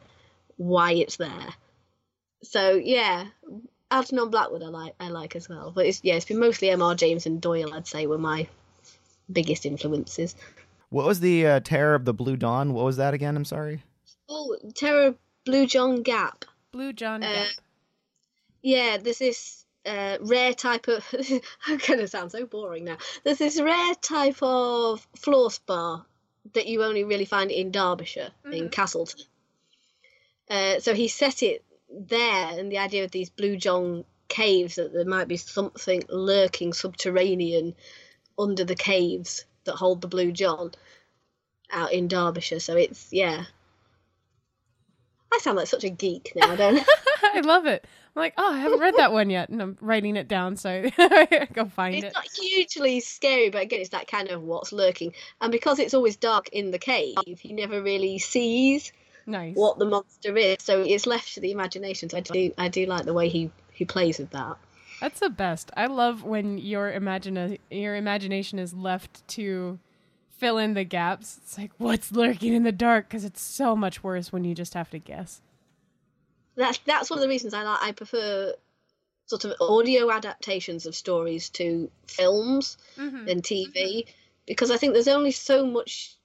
[0.57, 1.49] why it's there.
[2.43, 3.27] So yeah,
[3.91, 5.71] Algernon Blackwood I like I like as well.
[5.71, 6.95] But it's yeah, it's been mostly M.R.
[6.95, 8.47] James and Doyle I'd say were my
[9.31, 10.35] biggest influences.
[10.89, 12.73] What was the uh, Terror of the Blue Dawn?
[12.73, 13.35] What was that again?
[13.35, 13.83] I'm sorry.
[14.29, 15.15] Oh, Terror
[15.45, 16.45] Blue John Gap.
[16.71, 17.47] Blue John Uh, Gap.
[18.61, 21.03] Yeah, there's this uh, rare type of.
[21.67, 22.97] I'm gonna sound so boring now.
[23.23, 26.05] There's this rare type of fluorspar
[26.53, 28.71] that you only really find in Derbyshire, in Mhm.
[28.71, 29.21] Castleton.
[30.49, 34.93] Uh, so he set it there, and the idea of these Blue John caves that
[34.93, 37.75] there might be something lurking subterranean
[38.37, 40.71] under the caves that hold the Blue John
[41.71, 42.59] out in Derbyshire.
[42.59, 43.45] So it's yeah.
[45.33, 46.87] I sound like such a geek now, I don't
[47.23, 47.85] I love it.
[48.15, 50.89] I'm like, oh, I haven't read that one yet, and I'm writing it down so
[50.97, 52.07] I go find It's it.
[52.07, 55.13] It's not hugely scary, but again, it's that kind of what's lurking.
[55.41, 58.93] And because it's always dark in the cave, he never really sees
[59.25, 59.55] Nice.
[59.55, 60.57] what the monster is.
[60.59, 62.09] So it's left to the imagination.
[62.09, 64.55] So I do, I do like the way he, he plays with that.
[65.05, 65.69] That's the best.
[65.77, 69.77] I love when your imagine your imagination is left to
[70.31, 71.37] fill in the gaps.
[71.43, 74.73] It's like what's lurking in the dark because it's so much worse when you just
[74.73, 75.41] have to guess.
[76.55, 77.83] That's that's one of the reasons I like.
[77.83, 78.53] I prefer
[79.27, 83.25] sort of audio adaptations of stories to films Mm-hmm.
[83.25, 84.07] than TV
[84.47, 86.15] because I think there's only so much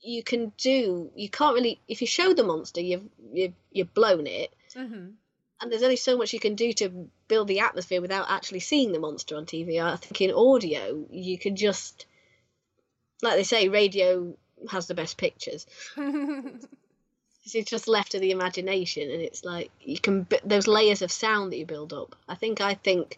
[0.00, 1.10] you can do.
[1.16, 4.54] You can't really if you show the monster, you've you've, you've blown it.
[4.76, 5.08] Mm-hmm.
[5.60, 8.92] And there's only so much you can do to build the atmosphere without actually seeing
[8.92, 9.80] the monster on TV.
[9.80, 12.06] I think in audio, you can just,
[13.22, 14.36] like they say, radio
[14.70, 15.66] has the best pictures.
[17.54, 21.52] It's just left to the imagination, and it's like you can those layers of sound
[21.52, 22.14] that you build up.
[22.28, 23.16] I think, I think,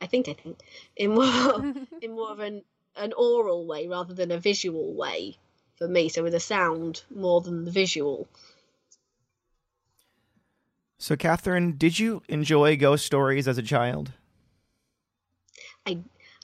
[0.00, 0.58] I think, I think
[0.96, 2.64] in more in more of an
[2.96, 5.36] an oral way rather than a visual way
[5.76, 6.08] for me.
[6.08, 8.26] So with the sound more than the visual.
[10.98, 14.12] So, Catherine, did you enjoy ghost stories as a child?
[15.84, 15.98] I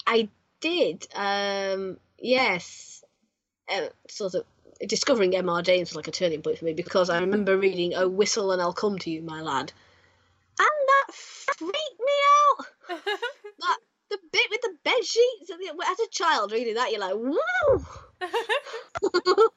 [0.07, 0.29] I
[0.61, 1.07] did.
[1.15, 3.03] Um, yes,
[3.71, 4.45] uh, sort of
[4.87, 5.63] discovering M.R.
[5.63, 8.61] James was like a turning point for me because I remember reading "Oh Whistle and
[8.61, 9.73] I'll Come to You, My Lad,"
[10.59, 12.67] and that freaked me out.
[13.59, 13.79] that
[14.11, 15.51] the bit with the bed sheets.
[15.51, 17.85] As a child reading that, you're like, "Whoa!"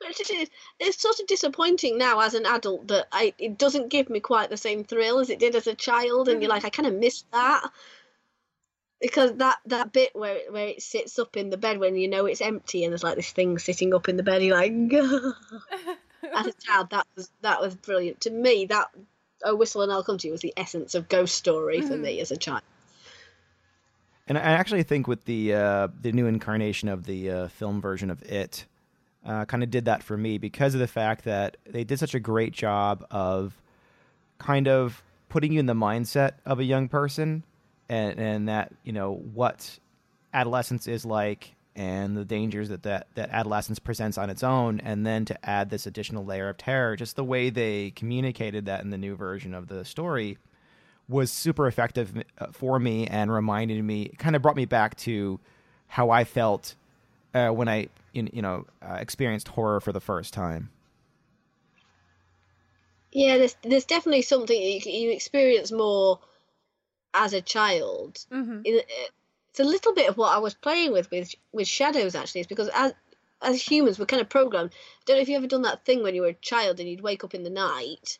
[0.00, 4.10] Which is, it's sort of disappointing now as an adult that I it doesn't give
[4.10, 6.70] me quite the same thrill as it did as a child, and you're like, I
[6.70, 7.70] kind of miss that
[9.00, 12.08] because that that bit where it, where it sits up in the bed when you
[12.08, 14.72] know it's empty and there's like this thing sitting up in the bed, you're like,
[16.34, 18.66] as a child, that was that was brilliant to me.
[18.66, 18.88] That
[19.44, 22.02] oh whistle and I'll come to you was the essence of ghost story for Mhm.
[22.02, 22.62] me as a child.
[24.28, 28.10] And I actually think with the uh, the new incarnation of the uh, film version
[28.10, 28.64] of it,
[29.26, 32.14] uh, kind of did that for me because of the fact that they did such
[32.14, 33.60] a great job of
[34.38, 37.42] kind of putting you in the mindset of a young person,
[37.88, 39.78] and and that you know what
[40.32, 45.06] adolescence is like and the dangers that that, that adolescence presents on its own, and
[45.06, 48.90] then to add this additional layer of terror, just the way they communicated that in
[48.90, 50.38] the new version of the story
[51.08, 55.38] was super effective uh, for me and reminded me, kind of brought me back to
[55.86, 56.74] how I felt
[57.34, 60.70] uh, when I, you you know, uh, experienced horror for the first time.
[63.12, 66.20] Yeah, there's there's definitely something you, you experience more
[67.14, 68.86] as a child hmm it-
[69.50, 72.46] it's a little bit of what I was playing with with with shadows actually is
[72.46, 72.92] because as
[73.40, 76.02] as humans we're kind of programmed I don't know if you ever done that thing
[76.02, 78.18] when you were a child and you'd wake up in the night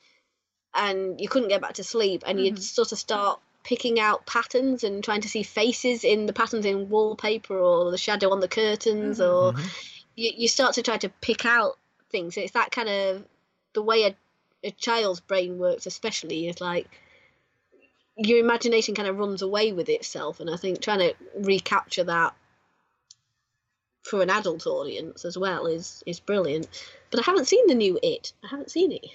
[0.72, 2.62] and you couldn't get back to sleep and you'd Mhm.
[2.62, 6.88] sort of start picking out patterns and trying to see faces in the patterns in
[6.88, 9.28] wallpaper or the shadow on the curtains Mhm.
[9.28, 9.60] or
[10.14, 11.76] you, you start to try to pick out
[12.08, 12.36] things.
[12.36, 13.24] It's that kind of
[13.72, 14.14] the way a,
[14.62, 16.86] a child's brain works especially is like
[18.16, 20.38] your imagination kind of runs away with itself.
[20.38, 22.36] And i think trying to recapture that
[24.04, 26.68] for an adult audience as well is is brilliant.
[27.10, 28.32] But i haven't seen the new it.
[28.44, 29.06] I haven't seen it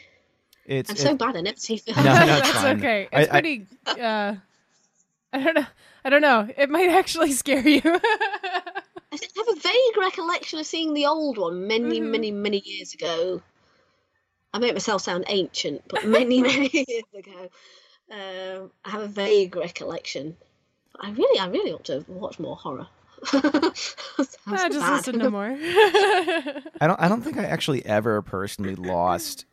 [0.71, 2.77] It's i'm it- so bad i never see films No, no, it's That's fine.
[2.79, 3.07] okay.
[3.11, 3.65] It's I- pretty.
[3.87, 4.35] uh,
[5.33, 5.65] I don't know.
[6.03, 6.47] I don't know.
[6.57, 7.81] It might actually scare you.
[7.83, 7.99] I
[9.11, 12.09] have a vague recollection of seeing the old one many, Mhm.
[12.11, 13.41] many, many years ago.
[14.53, 17.49] I make myself sound ancient, but many, many years ago.
[18.11, 20.35] Um, I have a vague recollection.
[20.99, 22.87] I really, I really ought to watch more horror.
[23.23, 23.95] Sounds
[24.47, 24.97] Ah, just bad.
[24.97, 25.55] listen to more.
[25.57, 26.99] I don't.
[26.99, 29.45] I don't think I actually ever personally lost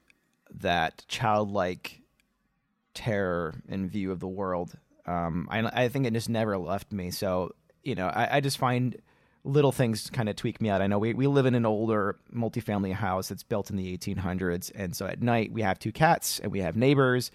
[0.61, 2.00] that childlike
[2.94, 4.76] terror and view of the world.
[5.06, 7.11] Um, I, I think it just never left me.
[7.11, 9.00] So you know, I, I just find
[9.44, 10.82] little things kind of tweak me out.
[10.82, 14.70] I know we, we live in an older multifamily house that's built in the 1800s,
[14.74, 17.30] and so at night we have two cats and we have neighbors,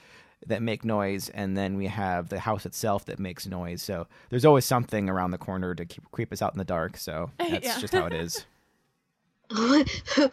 [0.47, 3.81] that make noise, and then we have the house itself that makes noise.
[3.81, 6.97] So there's always something around the corner to keep, creep us out in the dark.
[6.97, 7.79] So that's Yeah.
[7.79, 8.45] just how it is.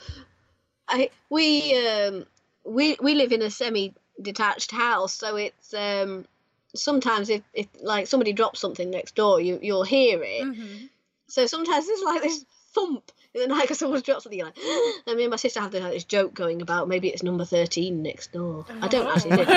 [0.89, 2.27] I we um
[2.65, 6.27] we we live in a semi detached house, so it's um
[6.75, 10.45] sometimes if, if like somebody drops something next door, you you'll hear it.
[10.45, 10.89] Mhm.
[11.29, 12.45] So sometimes there's like this
[12.75, 14.39] thump in the night because someone's dropped something.
[14.39, 14.59] You're like,
[15.07, 17.45] and me and my sister have this, like, this joke going about maybe it's number
[17.45, 18.67] thirteen next door.
[18.81, 19.49] I don't actually live.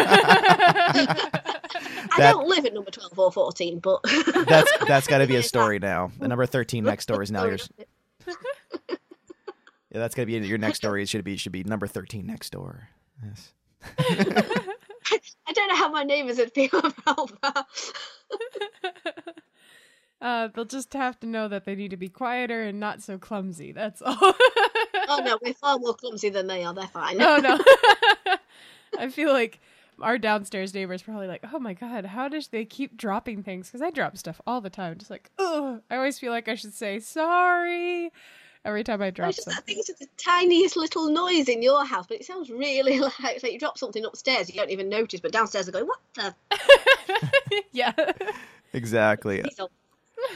[2.16, 4.02] I That- don't live at number twelve or fourteen, but
[4.48, 6.12] That's that's got to be a story now.
[6.20, 7.70] The number thirteen next door is now yours.
[9.94, 11.04] Yeah, that's gonna be in your next story.
[11.04, 12.90] It should be should be number thirteen next door.
[13.24, 13.54] Yes.
[15.46, 17.66] I don't know how my neighbours would feel about that.
[20.22, 23.18] uh, they'll just have to know that they need to be quieter and not so
[23.18, 23.72] clumsy.
[23.72, 24.18] That's all.
[24.22, 26.74] Oh no, we're far more clumsy than they are.
[26.74, 27.22] They're fine.
[27.22, 27.60] oh no.
[28.98, 29.60] I feel like
[30.02, 33.68] our downstairs neighbors probably like, oh my god, how does they keep dropping things?
[33.68, 34.98] Because I drop stuff all the time.
[34.98, 38.12] Just like, oh, I always feel like I should say sorry
[38.66, 41.62] every time I drop It's just, I think it's just the tiniest little noise in
[41.62, 44.90] your house, but it sounds really like, like you drop something upstairs, you don't even
[44.90, 47.94] notice, but downstairs they're going, "What the?" yeah.
[48.74, 49.44] Exactly.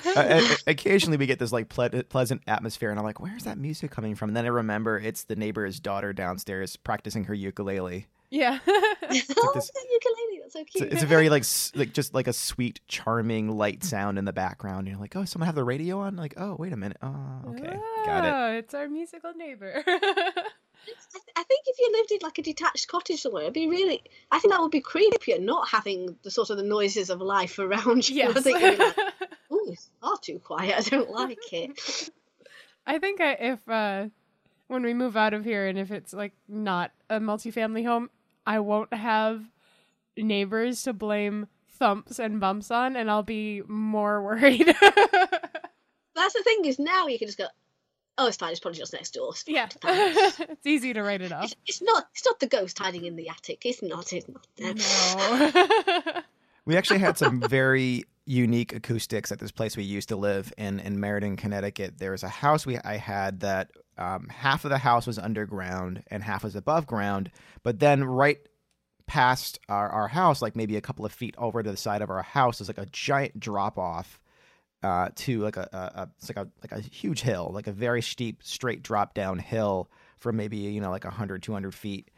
[0.05, 3.57] Uh, uh, occasionally we get this like ple- pleasant atmosphere, and I'm like, "Where's that
[3.57, 8.07] music coming from?" And then I remember it's the neighbor's daughter downstairs practicing her ukulele.
[8.29, 8.59] Yeah.
[8.67, 8.71] oh,
[9.03, 10.91] this- the ukulele, that's so It's, cute.
[10.93, 14.33] it's a very like s- like just like a sweet, charming, light sound in the
[14.33, 14.79] background.
[14.79, 16.97] And you're like, "Oh, someone have the radio on?" Like, "Oh, wait a minute.
[17.01, 19.81] Oh, okay, got it." Oh, It's our musical neighbor.
[19.87, 24.03] I, I think if you lived in like a detached cottage somewhere, it'd be really.
[24.31, 27.59] I think that would be creepier, not having the sort of the noises of life
[27.59, 28.23] around you.
[28.23, 28.43] I yes.
[28.43, 28.97] think you'd be like,
[29.51, 30.75] "Ooh, it's far too quiet.
[30.75, 32.09] I don't like it."
[32.85, 34.07] I think I, if uh,
[34.67, 38.09] when we move out of here and if it's like not a multifamily home,
[38.47, 39.43] I won't have
[40.15, 44.65] neighbors to blame thumps and bumps on, and I'll be more worried.
[44.65, 47.47] That's the thing is now you can just go,
[48.17, 48.51] "Oh, it's fine.
[48.51, 51.43] It's probably just next door." It's yeah, it's easy to write it off.
[51.43, 52.07] It's, it's not.
[52.13, 53.65] It's not the ghost hiding in the attic.
[53.65, 54.11] It's not.
[54.13, 54.47] It's not.
[54.59, 56.21] No.
[56.65, 60.81] We actually had some very unique acoustics at this place we used to live in
[60.81, 61.97] in Meriden, Connecticut.
[61.97, 66.03] There was a house we I had that um, half of the house was underground
[66.07, 67.31] and half was above ground,
[67.63, 68.39] but then right
[69.07, 72.09] past our, our house, like maybe a couple of feet over to the side of
[72.09, 74.19] our house, is like a giant drop off
[74.83, 77.71] uh, to like a, a, a it's like a like a huge hill, like a
[77.71, 82.11] very steep straight drop down hill for maybe you know like 100 200 feet,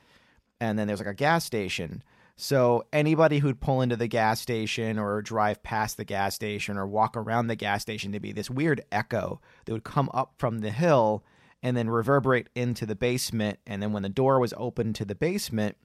[0.59, 2.03] and then there's like a gas station.
[2.35, 6.87] So anybody who'd pull into the gas station or drive past the gas station or
[6.87, 10.59] walk around the gas station to be this weird echo that would come up from
[10.59, 11.21] the hill
[11.61, 13.59] and then reverberate into the basement.
[13.67, 15.77] And then when the door was open to the basement,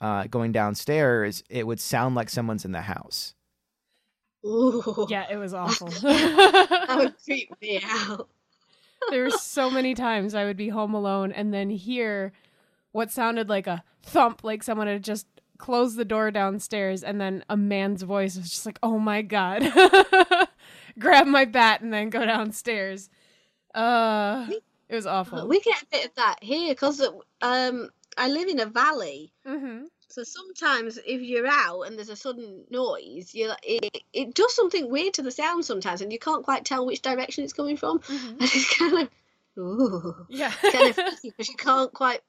[0.00, 3.34] uh, going downstairs, it would sound like someone's in the house.
[4.44, 5.88] Ooh, yeah, it was awful.
[5.88, 8.28] that would creep me out.
[9.10, 12.32] there were so many times I would be home alone and then hear
[12.92, 15.26] what sounded like a thump, like someone had just
[15.58, 19.62] closed the door downstairs, and then a man's voice was just like, "Oh my god!"
[20.98, 23.08] Grab my bat and then go downstairs.
[23.74, 24.46] Uh,
[24.88, 25.46] it was awful.
[25.48, 27.00] We get a bit of that here because
[27.42, 29.32] um, I live in a valley.
[29.46, 34.54] hmm So sometimes if you're out and there's a sudden noise, you it, it does
[34.54, 37.76] something weird to the sound sometimes, and you can't quite tell which direction it's coming
[37.76, 38.00] from.
[38.06, 39.08] hmm And it's kind of
[39.58, 40.52] ooh, Yeah.
[40.72, 42.20] kind of because you can't quite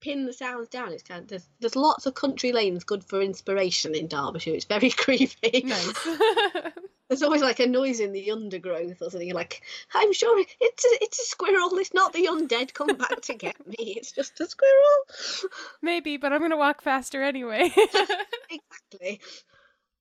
[0.00, 0.92] pin the sounds down.
[0.92, 4.54] It's kind of there's, there's lots of country lanes good for inspiration in Derbyshire.
[4.54, 5.62] It's very creepy.
[5.64, 6.06] nice.
[7.08, 9.26] There's always like a noise in the undergrowth or something.
[9.28, 9.62] You're like,
[9.94, 11.68] I'm sure it's a, it's a squirrel.
[11.78, 13.74] It's not the undead come back to get me.
[13.78, 15.50] It's just a squirrel.
[15.82, 17.70] Maybe, but I'm gonna walk faster anyway.
[18.50, 19.20] exactly.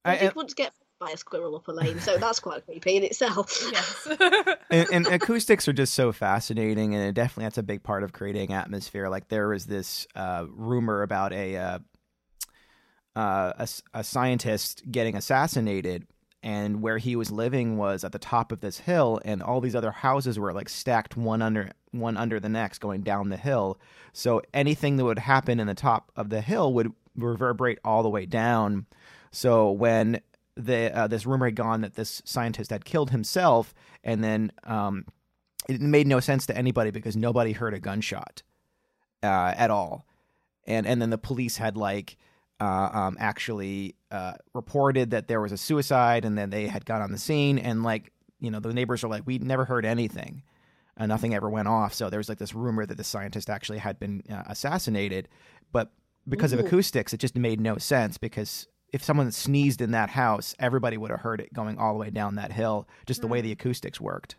[0.05, 2.95] I- I did once get by a squirrel up a lane, so that's quite creepy
[2.97, 3.51] in itself.
[3.71, 4.07] yes.
[4.69, 8.13] and, and acoustics are just so fascinating, and it definitely that's a big part of
[8.13, 9.09] creating atmosphere.
[9.09, 11.79] Like there was this uh, rumor about a, uh,
[13.15, 16.05] uh, a s- a scientist getting assassinated,
[16.43, 19.75] and where he was living was at the top of this hill, and all these
[19.75, 23.79] other houses were like stacked one under one under the next, going down the hill.
[24.11, 28.09] So anything that would happen in the top of the hill would reverberate all the
[28.09, 28.85] way down.
[29.31, 30.19] So when
[30.55, 33.73] the uh, this rumor had gone that this scientist had killed himself,
[34.03, 35.05] and then um,
[35.69, 38.43] it made no sense to anybody because nobody heard a gunshot
[39.23, 40.05] uh, at all,
[40.67, 42.17] and and then the police had like
[42.59, 47.01] uh, um, actually uh, reported that there was a suicide, and then they had got
[47.01, 50.43] on the scene, and like you know the neighbors are like, we never heard anything,
[50.95, 51.93] and nothing ever went off.
[51.93, 55.27] So there was like this rumor that the scientist actually had been uh, assassinated,
[55.71, 55.91] but
[56.29, 60.55] because of acoustics, it just made no sense because if someone sneezed in that house,
[60.59, 63.41] everybody would have heard it going all the way down that hill, just the way
[63.41, 64.35] the acoustics worked.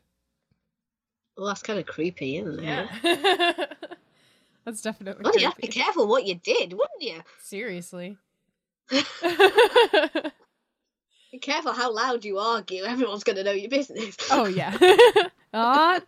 [1.37, 2.89] Well, that's kind of creepy, isn't it?
[3.03, 3.65] Yeah.
[4.65, 7.21] That's definitely Well, you have to be careful what you did, wouldn't you?
[7.43, 8.17] Seriously.
[8.91, 9.03] Be
[11.41, 12.85] careful how loud you argue.
[12.85, 14.17] Everyone's going to know your business.
[14.31, 14.77] oh yeah.
[15.55, 16.01] Aw,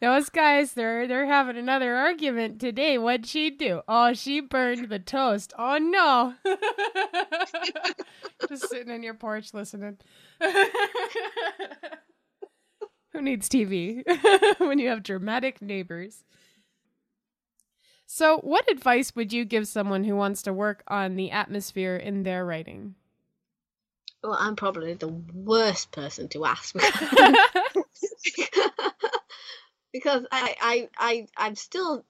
[0.00, 2.96] those guys, they're they're having another argument today.
[2.96, 3.82] What'd she do?
[3.86, 5.52] Oh, she burned the toast.
[5.58, 6.34] Oh no.
[8.48, 9.98] Just sitting in your porch listening.
[13.12, 14.02] Who needs TV
[14.58, 16.24] when you have dramatic neighbors?
[18.12, 22.24] So, what advice would you give someone who wants to work on the atmosphere in
[22.24, 22.96] their writing?
[24.22, 26.74] Well, I'm probably the worst person to ask
[29.92, 32.04] because I, I, I, I'm still,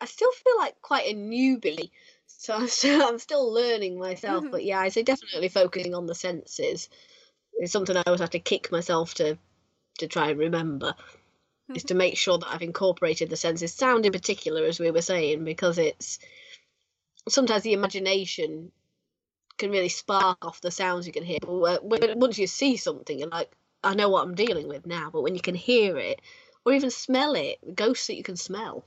[0.00, 1.90] I still feel like quite a newbie.
[2.26, 4.44] So I'm still, I'm still learning myself.
[4.44, 4.50] Mhm.
[4.50, 6.88] But yeah, I say definitely focusing on the senses
[7.60, 9.38] is something I always have to kick myself to,
[9.98, 10.94] to try and remember.
[11.74, 15.02] Is to make sure that I've incorporated the senses, sound in particular, as we were
[15.02, 16.20] saying, because it's
[17.28, 18.70] sometimes the imagination
[19.58, 21.38] can really spark off the sounds you can hear.
[21.40, 23.50] But once you see something, you're like,
[23.82, 25.10] I know what I'm dealing with now.
[25.12, 26.20] But when you can hear it
[26.64, 28.84] or even smell it, ghosts that you can smell.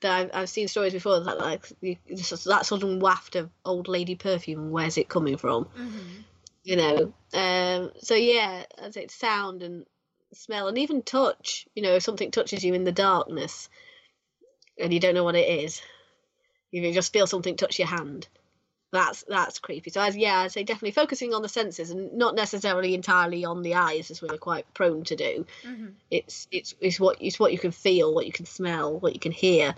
[0.00, 4.14] That I've, I've seen stories before that like you, that sudden waft of old lady
[4.14, 4.70] perfume.
[4.70, 5.68] Where's it coming from?
[6.64, 7.12] You know.
[7.34, 7.92] Um.
[7.98, 9.84] So yeah, as it's sound and
[10.32, 11.66] smell and even touch.
[11.74, 13.68] You know, if something touches you in the darkness
[14.78, 15.82] and you don't know what it is,
[16.70, 18.28] you just feel something touch your hand
[18.92, 19.90] that's that's creepy.
[19.90, 23.62] So as yeah, I'd say definitely focusing on the senses and not necessarily entirely on
[23.62, 25.46] the eyes, as we're quite prone to do.
[25.64, 25.94] Mhm.
[26.10, 29.20] It's it's it's what it's what you can feel, what you can smell, what you
[29.20, 29.74] can hear.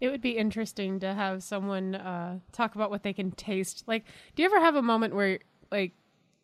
[0.00, 3.84] It would be interesting to have someone uh, talk about what they can taste.
[3.86, 4.04] Like,
[4.34, 5.38] do you ever have a moment where,
[5.70, 5.92] like,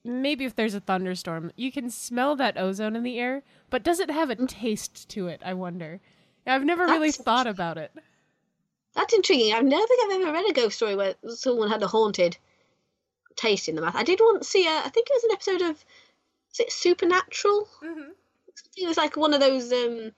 [0.04, 4.00] maybe if there's a thunderstorm, you can smell that ozone in the air, but does
[4.00, 5.42] it have a taste to it?
[5.44, 6.00] I wonder.
[6.46, 7.92] I've never really That's- thought about it.
[8.94, 9.52] That's intriguing.
[9.52, 12.36] I've never think I've ever read a ghost story where someone had a haunted
[13.36, 13.94] taste in the mouth.
[13.94, 15.84] I did once see a I think it was an episode of
[16.52, 17.68] is it Supernatural?
[17.84, 18.10] Mm-hmm.
[18.76, 20.10] It was like one of those um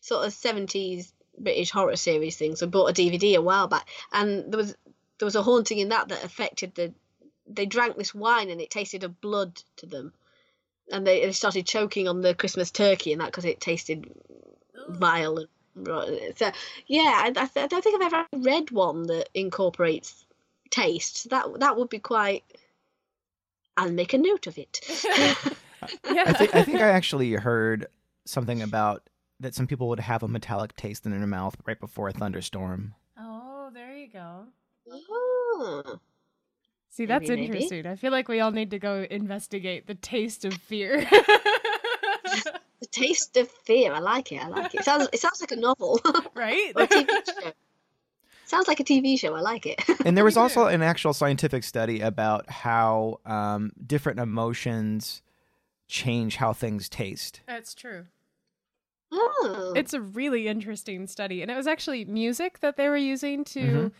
[0.00, 2.60] sort of seventies British horror series things.
[2.60, 4.74] I bought a DVD a while back, and there was
[5.18, 6.92] there was a haunting in that that affected the.
[7.48, 10.12] They drank this wine and it tasted of blood to them,
[10.92, 14.10] and they, they started choking on the Christmas turkey and that because it tasted
[14.88, 15.48] vile and
[15.88, 16.18] rotten.
[16.36, 16.50] So
[16.86, 20.24] yeah, I, I, th- I don't think I've ever read one that incorporates
[20.70, 21.30] taste.
[21.30, 22.44] That that would be quite.
[23.76, 24.80] I'll make a note of it.
[26.10, 26.24] Yeah.
[26.26, 27.86] I think I think I actually heard
[28.24, 29.08] something about
[29.40, 32.94] that some people would have a metallic taste in their mouth right before a thunderstorm.
[33.18, 34.44] oh, there you go.
[34.90, 36.00] oh.
[36.98, 37.58] See, that's Maybe, maybe.
[37.58, 37.86] interesting.
[37.86, 41.06] I feel like we all need to go investigate the taste of fear.
[42.80, 43.92] The taste of fear.
[43.92, 44.40] I like it.
[44.42, 44.80] I like it.
[44.80, 46.00] It sounds it sounds like a novel
[46.34, 46.72] right?
[46.76, 47.52] or a TV show.
[48.46, 49.34] Sounds like a TV show.
[49.34, 49.80] I like it.
[50.04, 55.22] And there was also an actual scientific study about how um, different emotions
[55.88, 57.40] change how things taste.
[57.46, 58.06] That's true.
[59.12, 59.72] oh.
[59.76, 61.42] It's a really interesting study.
[61.42, 63.92] And it was actually music that they were using to Mhm.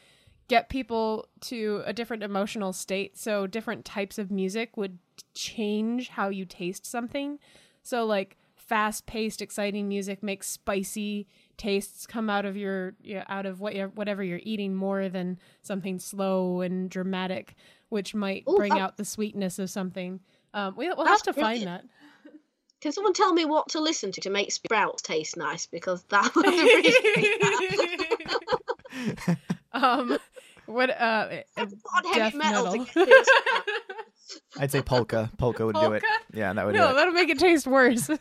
[0.48, 3.16] Get people to a different emotional state.
[3.16, 4.98] So different types of music would
[5.34, 7.38] change how you taste something.
[7.82, 11.26] So like fast paced, exciting music makes spicy
[11.56, 12.94] tastes come out of your
[13.28, 17.54] out of what you're, whatever you're eating more than something slow and dramatic,
[17.88, 20.20] which might Ooh, bring that- out the sweetness of something.
[20.54, 21.84] Um, we, we'll have to find that.
[22.80, 25.66] Can someone tell me what to listen to to make sprouts taste nice?
[25.66, 26.94] Because that would really
[29.72, 30.18] um,
[30.68, 31.76] what uh, uh, heavy
[32.14, 32.72] death metal, metal.
[32.72, 33.30] to get these sprouts.
[34.58, 35.30] I'd say polka.
[35.38, 36.02] Polka would do it.
[36.32, 36.94] Yeah, that would do no, it.
[36.94, 38.10] that'll make it taste worse.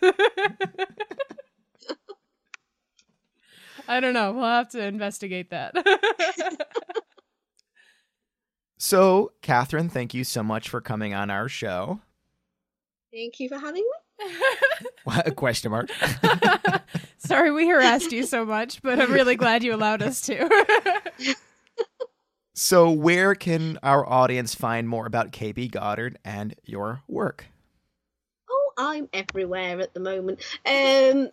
[3.89, 4.33] I don't know.
[4.33, 5.75] We'll have to investigate that.
[8.79, 11.99] So, Catherine, thank you so much for coming on our show.
[13.11, 13.83] Thank you for having
[14.19, 14.29] me.
[15.03, 15.89] What- Question mark.
[17.17, 21.35] Sorry we harassed you so much, but I'm really glad you allowed us to.
[22.59, 27.45] So, where can our audience find more about KB Goddard and your work?
[28.49, 30.39] Oh, I'm everywhere at the moment.
[30.65, 31.29] Um,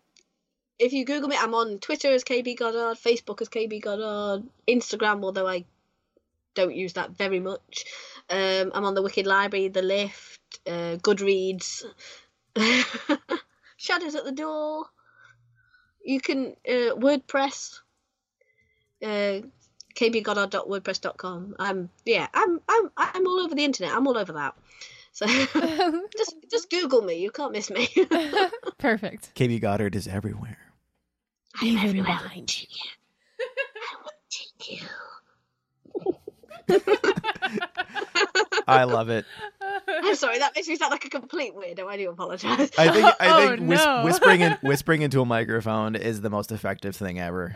[0.79, 5.25] if you Google me, I'm on Twitter as KB Goddard, Facebook as KB Goddard, Instagram,
[5.25, 5.64] although I
[6.55, 7.87] don't use that very much.
[8.29, 11.85] Um, I'm on the Wicked Library, The Lift, uh, Goodreads,
[13.79, 14.85] Shadows at the Door.
[16.05, 17.79] You can uh, WordPress.
[19.03, 19.47] Uh,
[19.97, 21.57] kbgoddard.wordpress.com.
[21.59, 23.92] I'm yeah, I'm I'm I'm all over the internet.
[23.95, 24.55] I'm all over that.
[25.12, 25.26] So
[26.16, 27.14] just just Google me.
[27.22, 27.88] You can't miss me.
[28.78, 29.34] Perfect.
[29.34, 30.59] KB Goddard is everywhere.
[31.61, 32.66] I'm Even everywhere behind you.
[33.92, 34.86] I'm watching you.
[38.66, 39.24] I love it.
[39.88, 41.86] I'm sorry, that makes me sound like a complete weirdo.
[41.86, 42.70] I do apologize.
[42.78, 44.05] I think I Oh, think whis- no.
[44.05, 47.55] whispering in, whispering into a microphone is the most effective thing ever.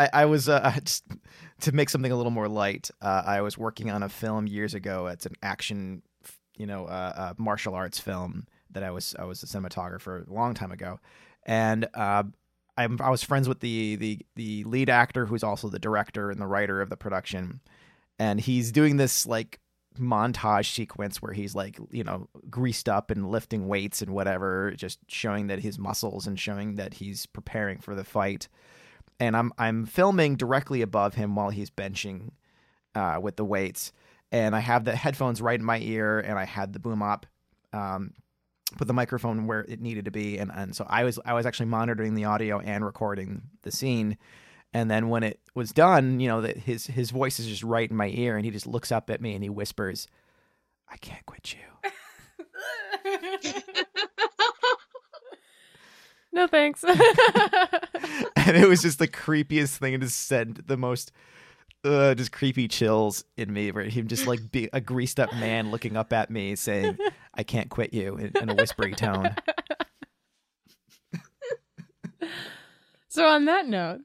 [0.00, 1.04] I, I was uh, just
[1.60, 2.90] to make something a little more light.
[3.02, 5.06] Uh, I was working on a film years ago.
[5.08, 6.02] It's an action,
[6.56, 10.32] you know, uh, uh, martial arts film that I was I was a cinematographer a
[10.32, 11.00] long time ago,
[11.44, 12.22] and uh,
[12.76, 16.46] I was friends with the the the lead actor who's also the director and the
[16.46, 17.60] writer of the production,
[18.18, 19.60] and he's doing this like
[19.98, 25.00] montage sequence where he's like you know greased up and lifting weights and whatever just
[25.08, 28.48] showing that his muscles and showing that he's preparing for the fight
[29.20, 32.30] and i'm i'm filming directly above him while he's benching
[32.96, 33.92] uh, with the weights.
[34.32, 37.26] And i have the headphones right in my ear and i had the boom up
[37.72, 38.14] um,
[38.76, 40.38] put the microphone where it needed to be.
[40.38, 44.16] And, and so i was i was actually monitoring the audio and recording the scene.
[44.72, 47.90] And then when it was done, you know, that his his voice is just right
[47.90, 50.06] in my ear, and he just looks up at me and he whispers,
[50.88, 51.58] "I can't quit you."
[56.32, 56.84] no thanks.
[56.84, 56.96] and
[58.56, 59.98] it was just the creepiest thing.
[60.00, 61.12] Just sent the most
[61.84, 63.70] uh, just creepy chills in me.
[63.70, 66.98] Where him just like be a greased up man looking up at me saying,
[67.34, 69.34] "I can't quit you" in, in a whispery tone.
[73.12, 74.02] So, on that note,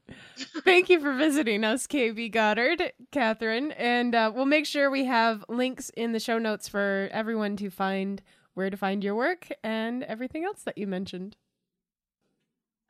[0.63, 3.71] thank you for visiting us, KB Goddard, Catherine.
[3.73, 7.69] And uh, we'll make sure we have links in the show notes for everyone to
[7.69, 8.23] find
[8.55, 11.37] where to find your work and everything else that you mentioned.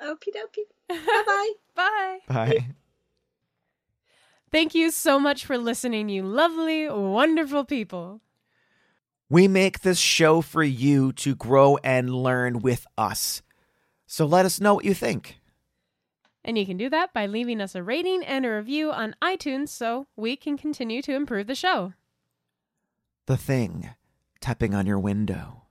[0.02, 0.66] Okie dokie.
[0.90, 1.54] Bye bye.
[1.76, 2.20] Bye.
[2.28, 2.68] Bye.
[4.52, 8.22] Thank you so much for listening, you lovely, wonderful people.
[9.30, 13.42] We make this show for you to grow and learn with us.
[14.06, 15.42] So let us know what you think.
[16.44, 19.70] And you can do that by leaving us a rating and a review on iTunes
[19.70, 21.94] so we can continue to improve the show.
[23.26, 23.90] The thing
[24.40, 25.65] tapping on your window.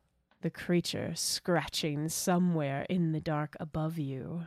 [0.44, 4.46] The creature scratching somewhere in the dark above you.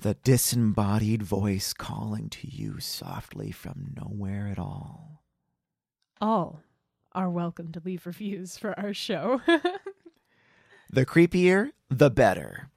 [0.00, 5.22] The disembodied voice calling to you softly from nowhere at all.
[6.18, 6.62] All
[7.12, 9.42] are welcome to leave reviews for our show.
[10.90, 12.70] The creepier, the better.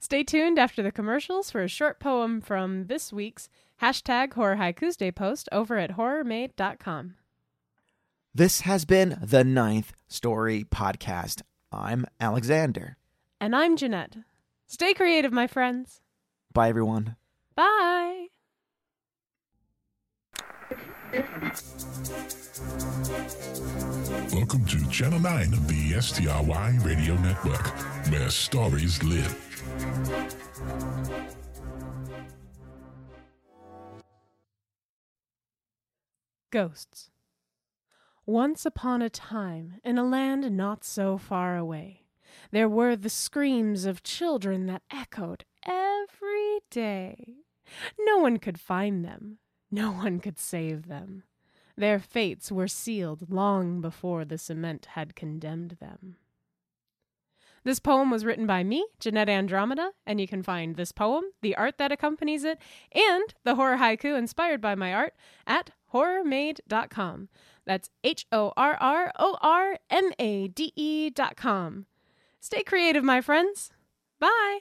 [0.00, 3.48] Stay tuned after the commercials for a short poem from this week's
[3.80, 7.14] hashtag Horror Haikus Day post over at horrormade.com.
[8.34, 11.42] This has been the Ninth Story Podcast.
[11.72, 12.96] I'm Alexander.
[13.40, 14.16] And I'm Jeanette.
[14.66, 16.00] Stay creative, my friends.
[16.52, 17.14] Bye, everyone.
[17.54, 18.26] Bye.
[24.32, 27.66] Welcome to Channel 9 of the STRY Radio Network,
[28.10, 29.36] where stories live.
[36.50, 37.10] Ghosts.
[38.30, 42.04] Once upon a time, in a land not so far away,
[42.52, 47.38] there were the screams of children that echoed every day.
[47.98, 51.24] No one could find them, no one could save them.
[51.76, 56.14] Their fates were sealed long before the cement had condemned them.
[57.64, 61.56] This poem was written by me, Jeanette Andromeda, and you can find this poem, the
[61.56, 62.58] art that accompanies it,
[62.92, 65.14] and the horror haiku inspired by my art
[65.48, 67.28] at horrormade.com.
[67.70, 71.86] That's H O R R O R M A D E dot com.
[72.40, 73.70] Stay creative, my friends.
[74.18, 74.58] Bye.